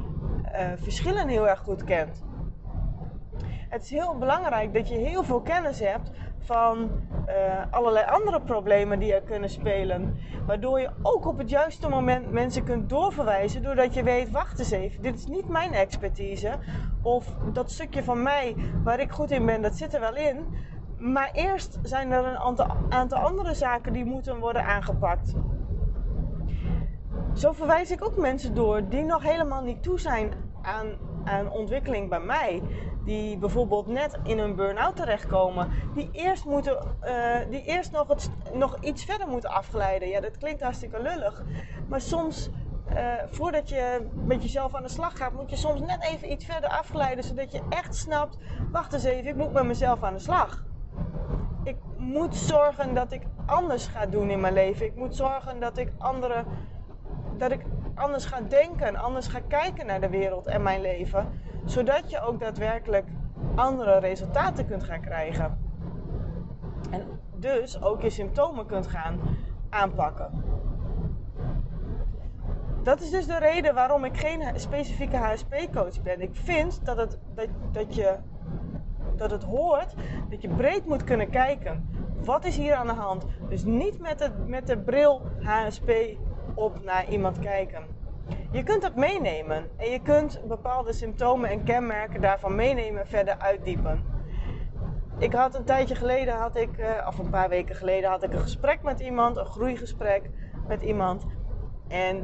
uh, 0.53 0.59
verschillen 0.77 1.29
heel 1.29 1.49
erg 1.49 1.59
goed 1.61 1.85
kent. 1.85 2.25
Het 3.69 3.83
is 3.83 3.91
heel 3.91 4.19
belangrijk 4.19 4.75
dat 4.75 4.89
je 4.89 4.95
heel 4.95 5.25
veel 5.25 5.41
kennis 5.41 5.81
hebt 5.81 6.11
van 6.39 6.91
uh, 7.29 7.35
allerlei 7.71 8.07
andere 8.07 8.41
problemen 8.41 8.99
die 8.99 9.15
er 9.15 9.23
kunnen 9.23 9.51
spelen. 9.51 10.17
Waardoor 10.47 10.81
je 10.81 10.91
ook 11.03 11.27
op 11.27 11.39
het 11.39 11.51
juiste 11.51 11.89
moment 11.89 12.31
mensen 12.31 12.65
kunt 12.65 12.89
doorverwijzen. 12.89 13.63
Doordat 13.63 13.95
je 13.95 14.03
weet, 14.03 14.31
wacht 14.31 14.59
eens 14.59 14.71
even, 14.71 15.03
dit 15.03 15.15
is 15.15 15.27
niet 15.27 15.49
mijn 15.49 15.73
expertise. 15.73 16.59
Of 17.03 17.35
dat 17.53 17.71
stukje 17.71 18.05
van 18.05 18.23
mij 18.23 18.57
waar 18.85 19.01
ik 19.01 19.11
goed 19.11 19.31
in 19.31 19.47
ben, 19.47 19.63
dat 19.63 19.75
zit 19.75 19.95
er 19.95 20.01
wel 20.01 20.17
in. 20.17 20.47
Maar 20.99 21.31
eerst 21.33 21.79
zijn 21.83 22.11
er 22.11 22.25
een 22.25 22.39
aantal 22.89 23.19
andere 23.19 23.55
zaken 23.55 23.93
die 23.93 24.05
moeten 24.05 24.39
worden 24.39 24.65
aangepakt. 24.65 25.35
Zo 27.35 27.53
verwijs 27.53 27.91
ik 27.91 28.05
ook 28.05 28.17
mensen 28.17 28.55
door 28.55 28.89
die 28.89 29.03
nog 29.03 29.23
helemaal 29.23 29.63
niet 29.63 29.83
toe 29.83 30.01
zijn 30.01 30.33
aan, 30.63 30.87
aan 31.25 31.51
ontwikkeling 31.51 32.09
bij 32.09 32.21
mij. 32.21 32.63
Die 33.05 33.39
bijvoorbeeld 33.39 33.87
net 33.87 34.19
in 34.23 34.39
een 34.39 34.55
burn-out 34.55 34.97
terechtkomen. 34.97 35.69
Die 35.95 36.09
eerst, 36.13 36.45
moeten, 36.45 36.79
uh, 37.05 37.37
die 37.51 37.63
eerst 37.63 37.93
nog, 37.93 38.09
het, 38.09 38.31
nog 38.53 38.77
iets 38.81 39.05
verder 39.05 39.29
moeten 39.29 39.51
afgeleiden. 39.51 40.09
Ja, 40.09 40.21
dat 40.21 40.39
klinkt 40.39 40.63
hartstikke 40.63 41.03
lullig. 41.03 41.43
Maar 41.89 42.01
soms, 42.01 42.51
uh, 42.93 43.15
voordat 43.31 43.69
je 43.69 44.07
met 44.15 44.43
jezelf 44.43 44.75
aan 44.75 44.83
de 44.83 44.89
slag 44.89 45.17
gaat, 45.17 45.33
moet 45.33 45.51
je 45.51 45.57
soms 45.57 45.81
net 45.81 46.03
even 46.03 46.33
iets 46.33 46.45
verder 46.45 46.71
afgeleiden. 46.71 47.25
Zodat 47.25 47.53
je 47.53 47.63
echt 47.69 47.97
snapt, 47.97 48.39
wacht 48.71 48.93
eens 48.93 49.05
even, 49.05 49.29
ik 49.29 49.37
moet 49.37 49.53
met 49.53 49.65
mezelf 49.65 50.03
aan 50.03 50.15
de 50.15 50.21
slag. 50.21 50.65
Ik 51.65 51.77
moet 51.97 52.37
zorgen 52.37 52.95
dat 52.95 53.13
ik 53.13 53.23
anders 53.47 53.87
ga 53.87 54.07
doen 54.07 54.31
in 54.31 54.41
mijn 54.41 54.55
leven. 54.55 54.87
Ik 54.87 54.97
moet 54.97 55.17
zorgen 55.17 55.61
dat 55.61 55.79
ik 55.79 55.93
andere 55.99 56.45
dat 57.39 57.51
ik 57.51 57.65
anders 57.95 58.25
ga 58.25 58.41
denken, 58.41 58.97
anders 58.97 59.27
ga 59.27 59.41
kijken 59.49 59.87
naar 59.87 60.01
de 60.01 60.09
wereld 60.09 60.47
en 60.47 60.63
mijn 60.63 60.81
leven, 60.81 61.29
zodat 61.65 62.11
je 62.11 62.21
ook 62.21 62.41
daadwerkelijk 62.41 63.07
andere 63.55 63.99
resultaten 63.99 64.67
kunt 64.67 64.85
gaan 64.85 65.01
krijgen. 65.01 65.59
En 66.91 67.21
dus 67.35 67.83
ook 67.83 68.03
je 68.03 68.11
symptomen 68.11 68.67
kunt 68.67 68.87
gaan 68.87 69.21
aanpakken. 69.69 70.31
Dat 72.83 73.01
is 73.01 73.11
dus 73.11 73.27
de 73.27 73.39
reden 73.39 73.75
waarom 73.75 74.05
ik 74.05 74.17
geen 74.17 74.61
specifieke 74.61 75.17
HSP-coach 75.17 76.03
ben. 76.03 76.21
Ik 76.21 76.31
vind 76.33 76.85
dat 76.85 76.97
het, 76.97 77.19
dat, 77.35 77.49
dat, 77.73 77.95
je, 77.95 78.17
dat 79.17 79.31
het 79.31 79.45
hoort 79.45 79.95
dat 80.31 80.43
je 80.43 80.49
breed 80.49 80.87
moet 80.87 81.05
kunnen 81.05 81.31
kijken. 81.31 81.89
Wat 82.25 82.45
is 82.45 82.57
hier 82.57 82.75
aan 82.75 82.87
de 82.87 82.93
hand? 82.93 83.25
Dus 83.49 83.65
niet 83.65 84.01
met, 84.01 84.21
het, 84.21 84.49
met 84.49 84.67
de 84.67 84.79
bril 84.79 85.23
HSP 85.43 85.91
op 86.55 86.85
naar 86.85 87.09
iemand 87.09 87.39
kijken. 87.39 87.83
Je 88.51 88.63
kunt 88.63 88.83
dat 88.83 88.95
meenemen 88.95 89.71
en 89.77 89.91
je 89.91 90.01
kunt 90.03 90.41
bepaalde 90.49 90.93
symptomen 90.93 91.51
en 91.51 91.65
kenmerken 91.65 92.21
daarvan 92.21 92.55
meenemen 92.55 93.07
verder 93.07 93.39
uitdiepen. 93.39 94.05
Ik 95.19 95.33
had 95.33 95.55
een 95.55 95.65
tijdje 95.65 95.95
geleden, 95.95 96.35
had 96.35 96.57
ik, 96.57 96.79
eh, 96.79 97.07
of 97.07 97.19
een 97.19 97.31
paar 97.31 97.49
weken 97.49 97.75
geleden, 97.75 98.11
had 98.11 98.23
ik 98.23 98.33
een 98.33 98.41
gesprek 98.41 98.83
met 98.83 99.01
iemand, 99.01 99.37
een 99.37 99.47
groeigesprek 99.47 100.31
met 100.67 100.83
iemand. 100.83 101.27
En 101.89 102.17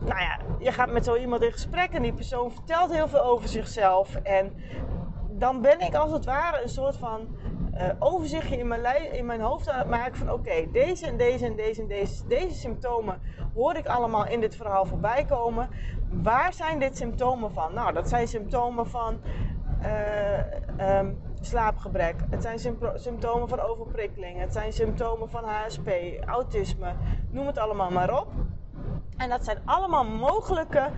nou 0.00 0.20
ja, 0.20 0.38
je 0.58 0.72
gaat 0.72 0.92
met 0.92 1.04
zo 1.04 1.16
iemand 1.16 1.42
in 1.42 1.52
gesprek 1.52 1.90
en 1.92 2.02
die 2.02 2.12
persoon 2.12 2.52
vertelt 2.52 2.92
heel 2.92 3.08
veel 3.08 3.22
over 3.22 3.48
zichzelf. 3.48 4.14
En 4.14 4.52
dan 5.30 5.60
ben 5.60 5.80
ik 5.80 5.94
als 5.94 6.12
het 6.12 6.24
ware 6.24 6.62
een 6.62 6.68
soort 6.68 6.96
van 6.96 7.36
uh, 7.80 7.86
overzichtje 7.98 8.56
in 8.56 8.68
mijn, 8.68 9.12
in 9.12 9.26
mijn 9.26 9.40
hoofd 9.40 9.68
aan 9.68 9.78
het 9.78 9.88
maken 9.88 10.16
van 10.16 10.32
oké, 10.32 10.70
deze 10.72 11.06
en 11.06 11.16
deze 11.16 11.46
en 11.46 11.56
deze 11.56 11.80
en 11.80 11.86
deze, 11.86 12.26
deze 12.26 12.54
symptomen 12.54 13.20
hoor 13.54 13.76
ik 13.76 13.86
allemaal 13.86 14.26
in 14.26 14.40
dit 14.40 14.56
verhaal 14.56 14.84
voorbij 14.84 15.24
komen. 15.24 15.68
Waar 16.08 16.52
zijn 16.52 16.78
dit 16.78 16.96
symptomen 16.96 17.52
van? 17.52 17.74
Nou, 17.74 17.92
dat 17.92 18.08
zijn 18.08 18.28
symptomen 18.28 18.86
van 18.86 19.20
uh, 19.82 20.98
um, 20.98 21.20
slaapgebrek. 21.40 22.14
Het 22.30 22.42
zijn 22.42 22.58
symptomen 22.94 23.48
van 23.48 23.60
overprikkeling. 23.60 24.38
Het 24.38 24.52
zijn 24.52 24.72
symptomen 24.72 25.30
van 25.30 25.44
HSP, 25.44 25.88
autisme. 26.24 26.94
Noem 27.30 27.46
het 27.46 27.58
allemaal 27.58 27.90
maar 27.90 28.20
op. 28.20 28.28
En 29.16 29.28
dat 29.28 29.44
zijn 29.44 29.58
allemaal 29.64 30.04
mogelijke 30.04 30.90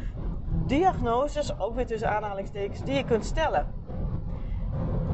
diagnoses, 0.66 1.58
ook 1.58 1.74
weer 1.74 1.86
tussen 1.86 2.10
aanhalingstekens, 2.10 2.84
die 2.84 2.94
je 2.94 3.04
kunt 3.04 3.24
stellen. 3.24 3.74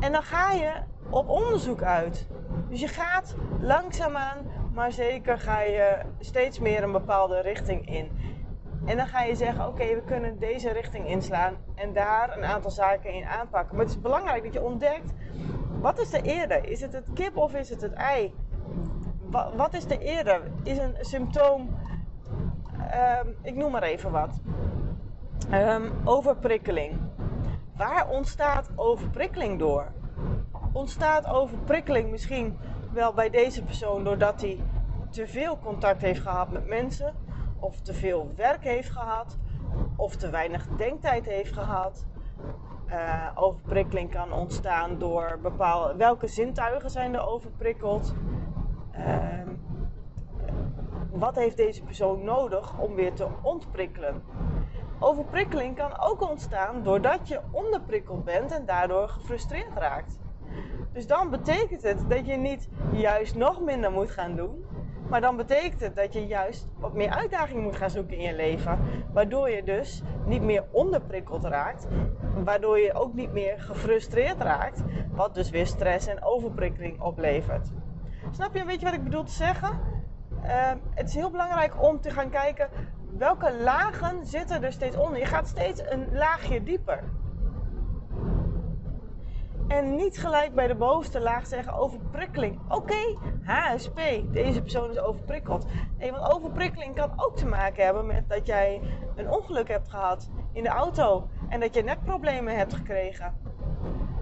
En 0.01 0.13
dan 0.13 0.23
ga 0.23 0.53
je 0.53 0.73
op 1.11 1.29
onderzoek 1.29 1.83
uit. 1.83 2.27
Dus 2.69 2.81
je 2.81 2.89
gaat 2.89 3.35
langzaamaan, 3.61 4.37
maar 4.75 4.93
zeker 4.93 5.39
ga 5.39 5.61
je 5.61 5.99
steeds 6.19 6.59
meer 6.59 6.83
een 6.83 6.93
bepaalde 6.93 7.41
richting 7.41 7.89
in. 7.89 8.11
En 8.85 8.97
dan 8.97 9.07
ga 9.07 9.23
je 9.23 9.35
zeggen: 9.35 9.67
Oké, 9.67 9.95
we 9.95 10.03
kunnen 10.07 10.39
deze 10.39 10.73
richting 10.73 11.09
inslaan 11.09 11.55
en 11.75 11.93
daar 11.93 12.37
een 12.37 12.45
aantal 12.45 12.71
zaken 12.71 13.13
in 13.13 13.25
aanpakken. 13.25 13.77
Maar 13.77 13.85
het 13.85 13.95
is 13.95 14.01
belangrijk 14.01 14.43
dat 14.43 14.53
je 14.53 14.63
ontdekt: 14.63 15.13
wat 15.81 16.01
is 16.01 16.13
er 16.13 16.23
eerder? 16.23 16.65
Is 16.69 16.81
het 16.81 16.93
het 16.93 17.07
kip 17.15 17.37
of 17.37 17.55
is 17.55 17.71
het 17.71 17.81
het 17.81 17.93
ei? 17.93 18.35
Wat, 19.57 19.75
is 19.75 19.85
er 19.85 19.99
eerder? 19.99 20.43
Is 20.63 20.79
een 20.79 20.97
symptoom, 21.01 21.77
um, 23.21 23.37
ik 23.43 23.55
noem 23.55 23.71
maar 23.71 23.83
even 23.83 24.11
wat, 24.11 24.41
um, 25.53 25.93
overprikkeling 26.05 26.97
waar 27.79 28.09
ontstaat 28.09 28.71
overprikkeling 28.75 29.59
door? 29.59 29.87
Ontstaat 30.73 31.27
overprikkeling 31.27 32.11
misschien 32.11 32.59
wel 32.93 33.13
bij 33.13 33.31
deze 33.31 33.63
persoon 33.65 34.05
doordat 34.05 34.41
hij 34.41 34.61
te 35.11 35.27
veel 35.27 35.59
contact 35.59 36.03
heeft 36.03 36.21
gehad 36.21 36.51
met 36.51 36.67
mensen, 36.67 37.15
of 37.59 37.81
te 37.81 37.95
veel 37.95 38.33
werk 38.37 38.65
heeft 38.65 38.91
gehad, 38.91 39.39
of 39.97 40.17
te 40.17 40.31
weinig 40.31 40.69
denktijd 40.69 41.27
heeft 41.27 41.53
gehad? 41.53 42.07
Uh, 42.89 43.29
overprikkeling 43.35 44.11
kan 44.11 44.33
ontstaan 44.33 44.99
door 44.99 45.39
bepaalde. 45.43 45.97
Welke 45.97 46.27
zintuigen 46.27 46.91
zijn 46.91 47.15
er 47.15 47.27
overprikkeld? 47.27 48.15
Uh, 48.97 49.29
wat 51.11 51.35
heeft 51.35 51.57
deze 51.57 51.83
persoon 51.83 52.25
nodig 52.25 52.79
om 52.79 52.95
weer 52.95 53.15
te 53.15 53.27
ontprikkelen? 53.43 54.23
Overprikkeling 54.99 55.77
kan 55.77 56.01
ook 56.01 56.31
ontstaan 56.31 56.83
doordat 56.83 57.29
je 57.29 57.41
onderprikkeld 57.51 58.25
bent 58.25 58.53
en 58.53 58.67
daardoor 58.67 59.09
gefrustreerd 59.09 59.75
raakt. 59.75 60.19
Dus 60.93 61.07
dan 61.07 61.31
betekent 61.31 61.83
het 61.83 62.05
dat 62.09 62.27
je 62.27 62.37
niet 62.37 62.69
juist 62.93 63.35
nog 63.35 63.61
minder 63.61 63.93
moet 63.93 64.11
gaan 64.11 64.37
doen, 64.37 64.65
maar 65.09 65.21
dan 65.21 65.37
betekent 65.37 65.81
het 65.81 65.97
dat 65.97 66.13
je 66.13 66.27
juist 66.27 66.69
wat 66.79 66.95
meer 66.95 67.11
uitdaging 67.11 67.63
moet 67.63 67.77
gaan 67.77 67.91
zoeken 67.91 68.17
in 68.17 68.23
je 68.23 68.35
leven. 68.35 68.79
Waardoor 69.13 69.51
je 69.51 69.65
dus 69.65 70.03
niet 70.27 70.43
meer 70.43 70.65
onderprikkeld 70.71 71.45
raakt. 71.45 71.87
Waardoor 72.45 72.79
je 72.79 72.93
ook 72.93 73.15
niet 73.15 73.33
meer 73.33 73.61
gefrustreerd 73.61 74.41
raakt. 74.41 74.83
Wat 75.11 75.35
dus 75.35 75.51
weer 75.51 75.67
stress 75.67 76.07
en 76.07 76.25
overprikkeling 76.25 77.01
oplevert. 77.01 77.69
Snap 78.31 78.55
je 78.55 78.61
een 78.61 78.67
beetje 78.67 78.87
wat 78.87 78.95
ik 78.95 79.05
bedoel 79.05 79.25
te 79.25 79.33
zeggen? 79.33 79.81
Uh, 80.45 80.73
het 80.95 81.09
is 81.09 81.15
heel 81.15 81.31
belangrijk 81.31 81.83
om 81.83 82.01
te 82.01 82.11
gaan 82.11 82.31
kijken 82.31 82.69
welke 83.19 83.53
lagen 83.63 84.27
zitten 84.27 84.63
er 84.63 84.73
steeds 84.73 84.97
onder. 84.97 85.19
Je 85.19 85.27
gaat 85.27 85.49
steeds 85.49 85.83
een 85.89 86.07
laagje 86.13 86.63
dieper. 86.63 87.05
En 89.69 89.97
niet 89.97 90.19
gelijk 90.19 90.55
bij 90.55 90.67
de 90.67 90.75
bovenste 90.75 91.21
laag 91.21 91.47
zeggen 91.47 91.73
overprikkeling. 91.73 92.59
Oké, 92.69 93.17
HSP, 93.45 94.01
deze 94.33 94.63
persoon 94.63 94.91
is 94.91 94.99
overprikkeld. 94.99 95.67
Nee, 95.99 96.13
want 96.13 96.33
overprikkeling 96.33 96.95
kan 96.95 97.13
ook 97.17 97.37
te 97.37 97.47
maken 97.47 97.85
hebben 97.85 98.07
met 98.07 98.29
dat 98.29 98.47
jij 98.47 98.81
een 99.17 99.31
ongeluk 99.31 99.69
hebt 99.69 99.91
gehad 99.91 100.31
in 100.53 100.63
de 100.63 100.69
auto 100.69 101.29
en 101.49 101.61
dat 101.61 101.75
je 101.75 101.83
nekproblemen 101.83 102.57
hebt 102.57 102.75
gekregen. 102.75 103.35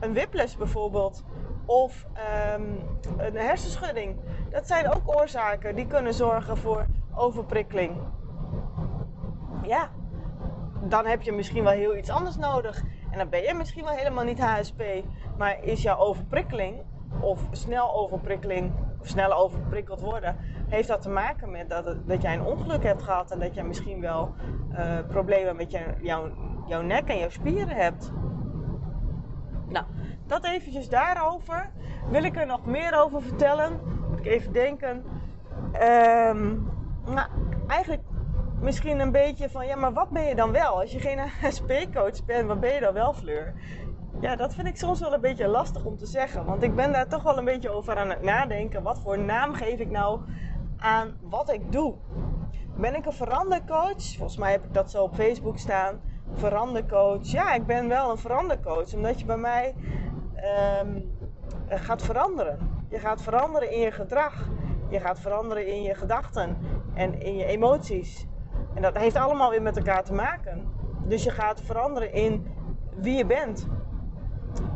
Een 0.00 0.14
whiplash 0.14 0.56
bijvoorbeeld. 0.56 1.24
Of 1.66 2.06
um, 2.54 2.78
een 3.16 3.36
hersenschudding. 3.36 4.16
Dat 4.50 4.66
zijn 4.66 4.94
ook 4.94 5.16
oorzaken 5.16 5.74
die 5.74 5.86
kunnen 5.86 6.14
zorgen 6.14 6.56
voor 6.56 6.86
overprikkeling. 7.14 7.96
Ja, 9.62 9.90
dan 10.80 11.06
heb 11.06 11.22
je 11.22 11.32
misschien 11.32 11.64
wel 11.64 11.72
heel 11.72 11.96
iets 11.96 12.10
anders 12.10 12.36
nodig. 12.36 12.82
En 13.16 13.22
dan 13.22 13.30
ben 13.30 13.42
je 13.42 13.54
misschien 13.54 13.84
wel 13.84 13.94
helemaal 13.94 14.24
niet 14.24 14.40
HSP. 14.40 14.82
Maar 15.38 15.64
is 15.64 15.82
jouw 15.82 15.98
overprikkeling 15.98 16.82
of 17.20 17.40
snel 17.50 17.94
overprikkeling 17.94 18.72
of 19.00 19.06
snel 19.06 19.32
overprikkeld 19.32 20.00
worden, 20.00 20.36
heeft 20.68 20.88
dat 20.88 21.02
te 21.02 21.08
maken 21.08 21.50
met 21.50 21.68
dat, 21.68 21.96
dat 22.06 22.22
jij 22.22 22.34
een 22.34 22.44
ongeluk 22.44 22.82
hebt 22.82 23.02
gehad 23.02 23.30
en 23.30 23.38
dat 23.38 23.54
jij 23.54 23.64
misschien 23.64 24.00
wel 24.00 24.34
uh, 24.72 24.98
problemen 25.08 25.56
met 25.56 25.70
je, 25.70 25.78
jouw, 26.00 26.30
jouw 26.66 26.82
nek 26.82 27.08
en 27.08 27.18
jouw 27.18 27.30
spieren 27.30 27.76
hebt. 27.76 28.12
Nou, 29.68 29.84
dat 30.26 30.44
eventjes 30.44 30.88
daarover. 30.88 31.70
Wil 32.10 32.24
ik 32.24 32.36
er 32.36 32.46
nog 32.46 32.66
meer 32.66 33.00
over 33.00 33.22
vertellen? 33.22 33.80
Moet 34.10 34.18
ik 34.18 34.26
even 34.26 34.52
denken. 34.52 35.04
Um, 35.82 36.68
nou, 37.04 37.28
eigenlijk 37.66 38.02
misschien 38.60 39.00
een 39.00 39.12
beetje 39.12 39.50
van, 39.50 39.66
ja, 39.66 39.76
maar 39.76 39.92
wat 39.92 40.10
ben 40.10 40.24
je 40.24 40.34
dan 40.34 40.52
wel? 40.52 40.80
Als 40.80 40.92
je 40.92 41.00
geen 41.00 41.18
HSP-coach 41.40 42.24
bent, 42.24 42.46
wat 42.46 42.60
ben 42.60 42.74
je 42.74 42.80
dan 42.80 42.92
wel, 42.92 43.14
Fleur? 43.14 43.54
Ja, 44.20 44.36
dat 44.36 44.54
vind 44.54 44.66
ik 44.66 44.76
soms 44.76 45.00
wel 45.00 45.12
een 45.12 45.20
beetje 45.20 45.48
lastig 45.48 45.84
om 45.84 45.96
te 45.96 46.06
zeggen. 46.06 46.44
Want 46.44 46.62
ik 46.62 46.74
ben 46.74 46.92
daar 46.92 47.08
toch 47.08 47.22
wel 47.22 47.38
een 47.38 47.44
beetje 47.44 47.70
over 47.70 47.96
aan 47.96 48.10
het 48.10 48.22
nadenken. 48.22 48.82
Wat 48.82 49.00
voor 49.00 49.18
naam 49.18 49.54
geef 49.54 49.78
ik 49.78 49.90
nou 49.90 50.20
aan 50.76 51.16
wat 51.20 51.52
ik 51.52 51.72
doe? 51.72 51.94
Ben 52.76 52.94
ik 52.94 53.06
een 53.06 53.12
verandercoach? 53.12 54.14
Volgens 54.16 54.36
mij 54.36 54.50
heb 54.50 54.64
ik 54.64 54.74
dat 54.74 54.90
zo 54.90 55.02
op 55.02 55.14
Facebook 55.14 55.58
staan. 55.58 56.00
Verandercoach. 56.32 57.26
Ja, 57.26 57.54
ik 57.54 57.66
ben 57.66 57.88
wel 57.88 58.10
een 58.10 58.18
verandercoach. 58.18 58.94
Omdat 58.94 59.20
je 59.20 59.26
bij 59.26 59.36
mij 59.36 59.74
um, 60.80 61.18
gaat 61.68 62.02
veranderen. 62.02 62.58
Je 62.88 62.98
gaat 62.98 63.22
veranderen 63.22 63.70
in 63.70 63.80
je 63.80 63.90
gedrag. 63.90 64.48
Je 64.88 65.00
gaat 65.00 65.20
veranderen 65.20 65.66
in 65.66 65.82
je 65.82 65.94
gedachten 65.94 66.56
en 66.94 67.20
in 67.20 67.36
je 67.36 67.44
emoties. 67.44 68.26
En 68.76 68.82
dat 68.82 68.96
heeft 68.96 69.16
allemaal 69.16 69.50
weer 69.50 69.62
met 69.62 69.76
elkaar 69.76 70.04
te 70.04 70.12
maken. 70.12 70.72
Dus 71.04 71.24
je 71.24 71.30
gaat 71.30 71.60
veranderen 71.60 72.12
in 72.12 72.46
wie 72.94 73.16
je 73.16 73.26
bent. 73.26 73.68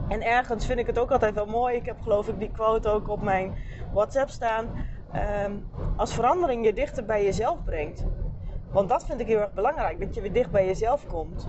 En 0.08 0.22
ergens 0.22 0.66
vind 0.66 0.78
ik 0.78 0.86
het 0.86 0.98
ook 0.98 1.10
altijd 1.10 1.34
wel 1.34 1.46
mooi. 1.46 1.76
Ik 1.76 1.86
heb 1.86 2.00
geloof 2.00 2.28
ik 2.28 2.38
die 2.38 2.50
quote 2.50 2.88
ook 2.88 3.08
op 3.08 3.22
mijn 3.22 3.54
WhatsApp 3.92 4.28
staan. 4.28 4.66
Um, 5.44 5.68
als 5.96 6.14
verandering 6.14 6.64
je 6.64 6.72
dichter 6.72 7.04
bij 7.04 7.24
jezelf 7.24 7.64
brengt. 7.64 8.04
Want 8.70 8.88
dat 8.88 9.04
vind 9.04 9.20
ik 9.20 9.26
heel 9.26 9.40
erg 9.40 9.52
belangrijk. 9.52 10.00
Dat 10.00 10.14
je 10.14 10.20
weer 10.20 10.32
dicht 10.32 10.50
bij 10.50 10.66
jezelf 10.66 11.06
komt. 11.06 11.46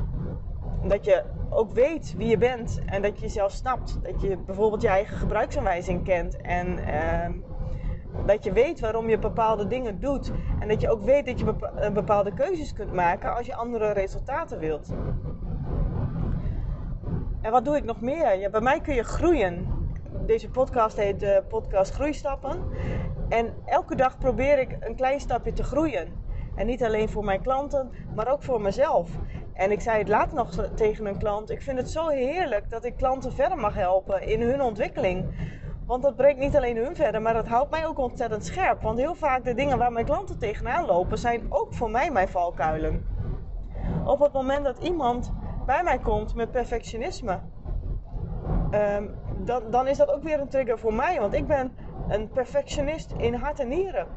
Dat 0.83 1.05
je 1.05 1.23
ook 1.49 1.71
weet 1.71 2.13
wie 2.17 2.27
je 2.27 2.37
bent. 2.37 2.81
En 2.85 3.01
dat 3.01 3.15
je 3.15 3.21
jezelf 3.21 3.51
snapt. 3.51 3.99
Dat 4.03 4.21
je 4.21 4.37
bijvoorbeeld 4.37 4.81
je 4.81 4.87
eigen 4.87 5.17
gebruiksaanwijzing 5.17 6.03
kent. 6.03 6.41
En 6.41 6.67
uh, 6.67 7.50
dat 8.25 8.43
je 8.43 8.51
weet 8.51 8.79
waarom 8.79 9.09
je 9.09 9.19
bepaalde 9.19 9.67
dingen 9.67 9.99
doet. 9.99 10.31
En 10.59 10.67
dat 10.67 10.81
je 10.81 10.89
ook 10.89 11.03
weet 11.03 11.25
dat 11.25 11.39
je 11.39 11.55
eh, 11.75 11.91
bepaalde 11.91 12.33
keuzes 12.33 12.73
kunt 12.73 12.93
maken 12.93 13.35
als 13.35 13.45
je 13.45 13.55
andere 13.55 13.91
resultaten 13.91 14.59
wilt. 14.59 14.93
En 17.41 17.51
wat 17.51 17.65
doe 17.65 17.75
ik 17.75 17.83
nog 17.83 18.01
meer? 18.01 18.39
Ja, 18.39 18.49
bij 18.49 18.61
mij 18.61 18.81
kun 18.81 18.95
je 18.95 19.03
groeien. 19.03 19.67
Deze 20.25 20.49
podcast 20.49 20.97
heet 20.97 21.19
de 21.19 21.43
podcast 21.47 21.93
Groeistappen. 21.93 22.63
En 23.29 23.53
elke 23.65 23.95
dag 23.95 24.17
probeer 24.17 24.59
ik 24.59 24.77
een 24.79 24.95
klein 24.95 25.19
stapje 25.19 25.53
te 25.53 25.63
groeien. 25.63 26.07
En 26.55 26.65
niet 26.65 26.83
alleen 26.83 27.09
voor 27.09 27.23
mijn 27.23 27.41
klanten, 27.41 27.91
maar 28.15 28.31
ook 28.31 28.43
voor 28.43 28.61
mezelf. 28.61 29.09
En 29.53 29.71
ik 29.71 29.81
zei 29.81 29.97
het 29.97 30.07
laat 30.07 30.33
nog 30.33 30.69
tegen 30.75 31.05
een 31.05 31.17
klant: 31.17 31.49
ik 31.49 31.61
vind 31.61 31.77
het 31.77 31.89
zo 31.89 32.07
heerlijk 32.07 32.69
dat 32.69 32.85
ik 32.85 32.95
klanten 32.95 33.33
verder 33.33 33.57
mag 33.57 33.73
helpen 33.73 34.27
in 34.27 34.41
hun 34.41 34.61
ontwikkeling. 34.61 35.25
Want 35.91 36.03
dat 36.03 36.15
brengt 36.15 36.39
niet 36.39 36.55
alleen 36.55 36.77
hun 36.77 36.95
verder, 36.95 37.21
maar 37.21 37.33
dat 37.33 37.47
houdt 37.47 37.71
mij 37.71 37.85
ook 37.85 37.97
ontzettend 37.97 38.45
scherp. 38.45 38.81
Want 38.81 38.97
heel 38.99 39.15
vaak 39.15 39.43
de 39.43 39.53
dingen 39.53 39.77
waar 39.77 39.91
mijn 39.91 40.05
klanten 40.05 40.39
tegenaan 40.39 40.85
lopen, 40.85 41.17
zijn 41.17 41.45
ook 41.49 41.73
voor 41.73 41.89
mij 41.91 42.11
mijn 42.11 42.27
valkuilen. 42.27 43.05
Op 44.05 44.19
het 44.19 44.33
moment 44.33 44.63
dat 44.65 44.77
iemand 44.77 45.33
bij 45.65 45.83
mij 45.83 45.99
komt 45.99 46.35
met 46.35 46.51
perfectionisme, 46.51 47.39
dan, 49.37 49.63
dan 49.69 49.87
is 49.87 49.97
dat 49.97 50.13
ook 50.13 50.23
weer 50.23 50.39
een 50.39 50.47
trigger 50.47 50.79
voor 50.79 50.93
mij. 50.93 51.19
Want 51.19 51.33
ik 51.33 51.47
ben 51.47 51.75
een 52.07 52.29
perfectionist 52.29 53.13
in 53.17 53.33
hart 53.33 53.59
en 53.59 53.67
nieren. 53.67 54.07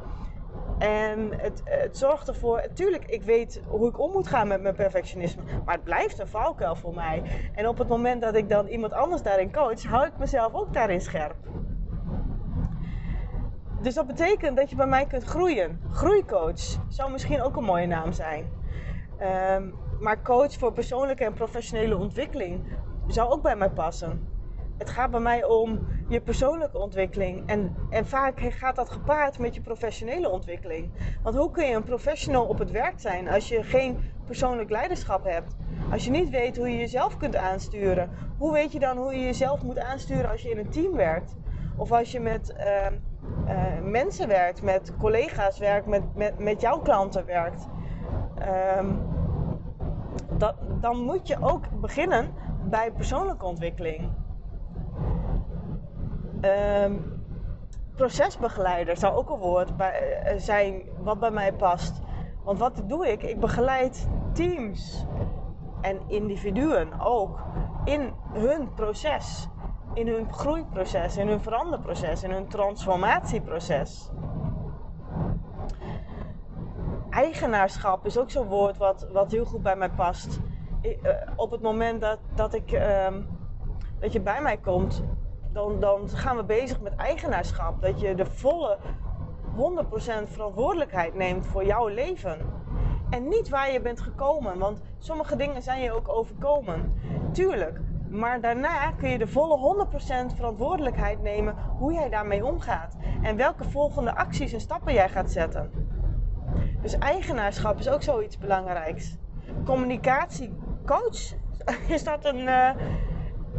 En 0.77 1.31
het, 1.37 1.61
het 1.63 1.97
zorgt 1.97 2.27
ervoor, 2.27 2.57
natuurlijk, 2.57 3.05
ik 3.05 3.23
weet 3.23 3.61
hoe 3.67 3.87
ik 3.87 3.99
om 3.99 4.11
moet 4.11 4.27
gaan 4.27 4.47
met 4.47 4.61
mijn 4.61 4.75
perfectionisme, 4.75 5.43
maar 5.65 5.75
het 5.75 5.83
blijft 5.83 6.19
een 6.19 6.27
valkuil 6.27 6.75
voor 6.75 6.93
mij. 6.93 7.23
En 7.53 7.67
op 7.67 7.77
het 7.77 7.87
moment 7.87 8.21
dat 8.21 8.35
ik 8.35 8.49
dan 8.49 8.67
iemand 8.67 8.93
anders 8.93 9.21
daarin 9.21 9.51
coach, 9.51 9.83
hou 9.83 10.05
ik 10.05 10.17
mezelf 10.17 10.53
ook 10.53 10.73
daarin 10.73 11.01
scherp. 11.01 11.35
Dus 13.81 13.93
dat 13.93 14.07
betekent 14.07 14.57
dat 14.57 14.69
je 14.69 14.75
bij 14.75 14.87
mij 14.87 15.05
kunt 15.05 15.23
groeien. 15.23 15.81
Groeicoach 15.91 16.79
zou 16.89 17.11
misschien 17.11 17.41
ook 17.41 17.55
een 17.55 17.63
mooie 17.63 17.87
naam 17.87 18.11
zijn. 18.11 18.49
Um, 19.21 19.73
maar 19.99 20.21
coach 20.21 20.53
voor 20.53 20.73
persoonlijke 20.73 21.23
en 21.23 21.33
professionele 21.33 21.97
ontwikkeling 21.97 22.65
zou 23.07 23.31
ook 23.31 23.41
bij 23.41 23.55
mij 23.55 23.69
passen. 23.69 24.34
Het 24.77 24.89
gaat 24.89 25.11
bij 25.11 25.19
mij 25.19 25.43
om 25.43 25.87
je 26.07 26.21
persoonlijke 26.21 26.77
ontwikkeling. 26.77 27.47
En, 27.47 27.75
en 27.89 28.07
vaak 28.07 28.39
gaat 28.39 28.75
dat 28.75 28.89
gepaard 28.89 29.39
met 29.39 29.55
je 29.55 29.61
professionele 29.61 30.29
ontwikkeling. 30.29 30.91
Want 31.23 31.35
hoe 31.35 31.51
kun 31.51 31.65
je 31.65 31.75
een 31.75 31.83
professional 31.83 32.45
op 32.45 32.59
het 32.59 32.71
werk 32.71 32.99
zijn 32.99 33.29
als 33.29 33.47
je 33.47 33.63
geen 33.63 33.97
persoonlijk 34.25 34.69
leiderschap 34.69 35.23
hebt? 35.23 35.55
Als 35.91 36.05
je 36.05 36.11
niet 36.11 36.29
weet 36.29 36.57
hoe 36.57 36.69
je 36.69 36.77
jezelf 36.77 37.17
kunt 37.17 37.35
aansturen. 37.35 38.09
Hoe 38.37 38.51
weet 38.51 38.71
je 38.71 38.79
dan 38.79 38.97
hoe 38.97 39.13
je 39.13 39.25
jezelf 39.25 39.63
moet 39.63 39.79
aansturen 39.79 40.29
als 40.29 40.41
je 40.41 40.49
in 40.49 40.57
een 40.57 40.69
team 40.69 40.95
werkt? 40.95 41.35
Of 41.77 41.91
als 41.91 42.11
je 42.11 42.19
met 42.19 42.55
uh, 42.57 42.85
uh, 43.47 43.81
mensen 43.83 44.27
werkt, 44.27 44.61
met 44.61 44.93
collega's 44.99 45.59
werkt, 45.59 45.87
met, 45.87 46.15
met, 46.15 46.39
met 46.39 46.61
jouw 46.61 46.79
klanten 46.79 47.25
werkt. 47.25 47.67
Um, 48.77 49.01
dat, 50.37 50.55
dan 50.81 50.97
moet 50.97 51.27
je 51.27 51.37
ook 51.41 51.81
beginnen 51.81 52.33
bij 52.69 52.91
persoonlijke 52.91 53.45
ontwikkeling. 53.45 54.09
Um, 56.45 57.23
procesbegeleider 57.95 58.97
zou 58.97 59.15
ook 59.15 59.29
een 59.29 59.39
woord 59.39 59.69
uh, 59.79 59.87
zijn 60.37 60.81
wat 61.03 61.19
bij 61.19 61.31
mij 61.31 61.53
past. 61.53 62.01
Want 62.43 62.59
wat 62.59 62.81
doe 62.85 63.11
ik? 63.11 63.23
Ik 63.23 63.39
begeleid 63.39 64.07
teams 64.33 65.05
en 65.81 65.99
individuen 66.07 66.99
ook 66.99 67.39
in 67.83 68.13
hun 68.33 68.73
proces, 68.73 69.47
in 69.93 70.07
hun 70.07 70.33
groeiproces, 70.33 71.17
in 71.17 71.27
hun 71.27 71.41
veranderproces, 71.41 72.23
in 72.23 72.31
hun 72.31 72.47
transformatieproces. 72.47 74.09
Eigenaarschap 77.09 78.05
is 78.05 78.17
ook 78.17 78.29
zo'n 78.29 78.47
woord 78.47 78.77
wat, 78.77 79.07
wat 79.11 79.31
heel 79.31 79.45
goed 79.45 79.61
bij 79.61 79.75
mij 79.75 79.89
past 79.89 80.39
op 81.35 81.51
het 81.51 81.61
moment 81.61 82.01
dat, 82.01 82.19
dat, 82.35 82.53
ik, 82.53 82.71
ehm, 82.71 83.21
dat 83.99 84.13
je 84.13 84.21
bij 84.21 84.41
mij 84.41 84.57
komt, 84.57 85.03
dan, 85.55 85.79
dan 85.79 86.09
gaan 86.09 86.35
we 86.35 86.43
bezig 86.43 86.81
met 86.81 86.95
eigenaarschap. 86.95 87.81
Dat 87.81 87.99
je 87.99 88.15
de 88.15 88.25
volle 88.25 88.77
100% 89.55 90.31
verantwoordelijkheid 90.31 91.13
neemt 91.13 91.45
voor 91.45 91.65
jouw 91.65 91.87
leven. 91.87 92.37
En 93.09 93.27
niet 93.27 93.49
waar 93.49 93.71
je 93.71 93.81
bent 93.81 93.99
gekomen, 93.99 94.59
want 94.59 94.81
sommige 94.97 95.35
dingen 95.35 95.61
zijn 95.61 95.81
je 95.81 95.91
ook 95.91 96.09
overkomen. 96.09 96.93
Tuurlijk, 97.31 97.79
maar 98.09 98.41
daarna 98.41 98.91
kun 98.91 99.09
je 99.09 99.17
de 99.17 99.27
volle 99.27 99.87
100% 100.31 100.35
verantwoordelijkheid 100.35 101.21
nemen 101.21 101.55
hoe 101.77 101.93
jij 101.93 102.09
daarmee 102.09 102.45
omgaat. 102.45 102.97
En 103.23 103.35
welke 103.35 103.63
volgende 103.63 104.15
acties 104.15 104.53
en 104.53 104.61
stappen 104.61 104.93
jij 104.93 105.09
gaat 105.09 105.31
zetten. 105.31 105.71
Dus 106.81 106.97
eigenaarschap 106.97 107.79
is 107.79 107.89
ook 107.89 108.03
zoiets 108.03 108.37
belangrijks. 108.37 109.17
Communicatiecoach, 109.65 111.33
is 111.87 112.03
dat 112.03 112.25
een. 112.25 112.39
Uh, 112.39 112.69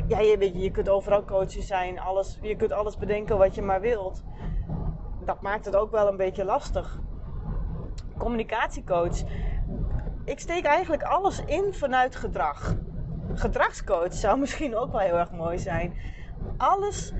ja, 0.06 0.20
je, 0.20 0.38
weet 0.38 0.54
je, 0.54 0.60
je 0.60 0.70
kunt 0.70 0.88
overal 0.88 1.24
coachen 1.24 1.62
zijn, 1.62 2.00
alles, 2.00 2.38
je 2.42 2.56
kunt 2.56 2.72
alles 2.72 2.96
bedenken 2.96 3.38
wat 3.38 3.54
je 3.54 3.62
maar 3.62 3.80
wilt. 3.80 4.22
Dat 5.24 5.40
maakt 5.40 5.64
het 5.64 5.76
ook 5.76 5.90
wel 5.90 6.08
een 6.08 6.16
beetje 6.16 6.44
lastig. 6.44 7.00
Communicatiecoach. 8.18 9.22
Ik 10.24 10.40
steek 10.40 10.64
eigenlijk 10.64 11.02
alles 11.02 11.44
in 11.44 11.74
vanuit 11.74 12.16
gedrag 12.16 12.76
gedragscoach 13.34 14.12
zou 14.12 14.38
misschien 14.38 14.76
ook 14.76 14.92
wel 14.92 15.00
heel 15.00 15.18
erg 15.18 15.30
mooi 15.30 15.58
zijn. 15.58 15.94
Alles 16.56 17.12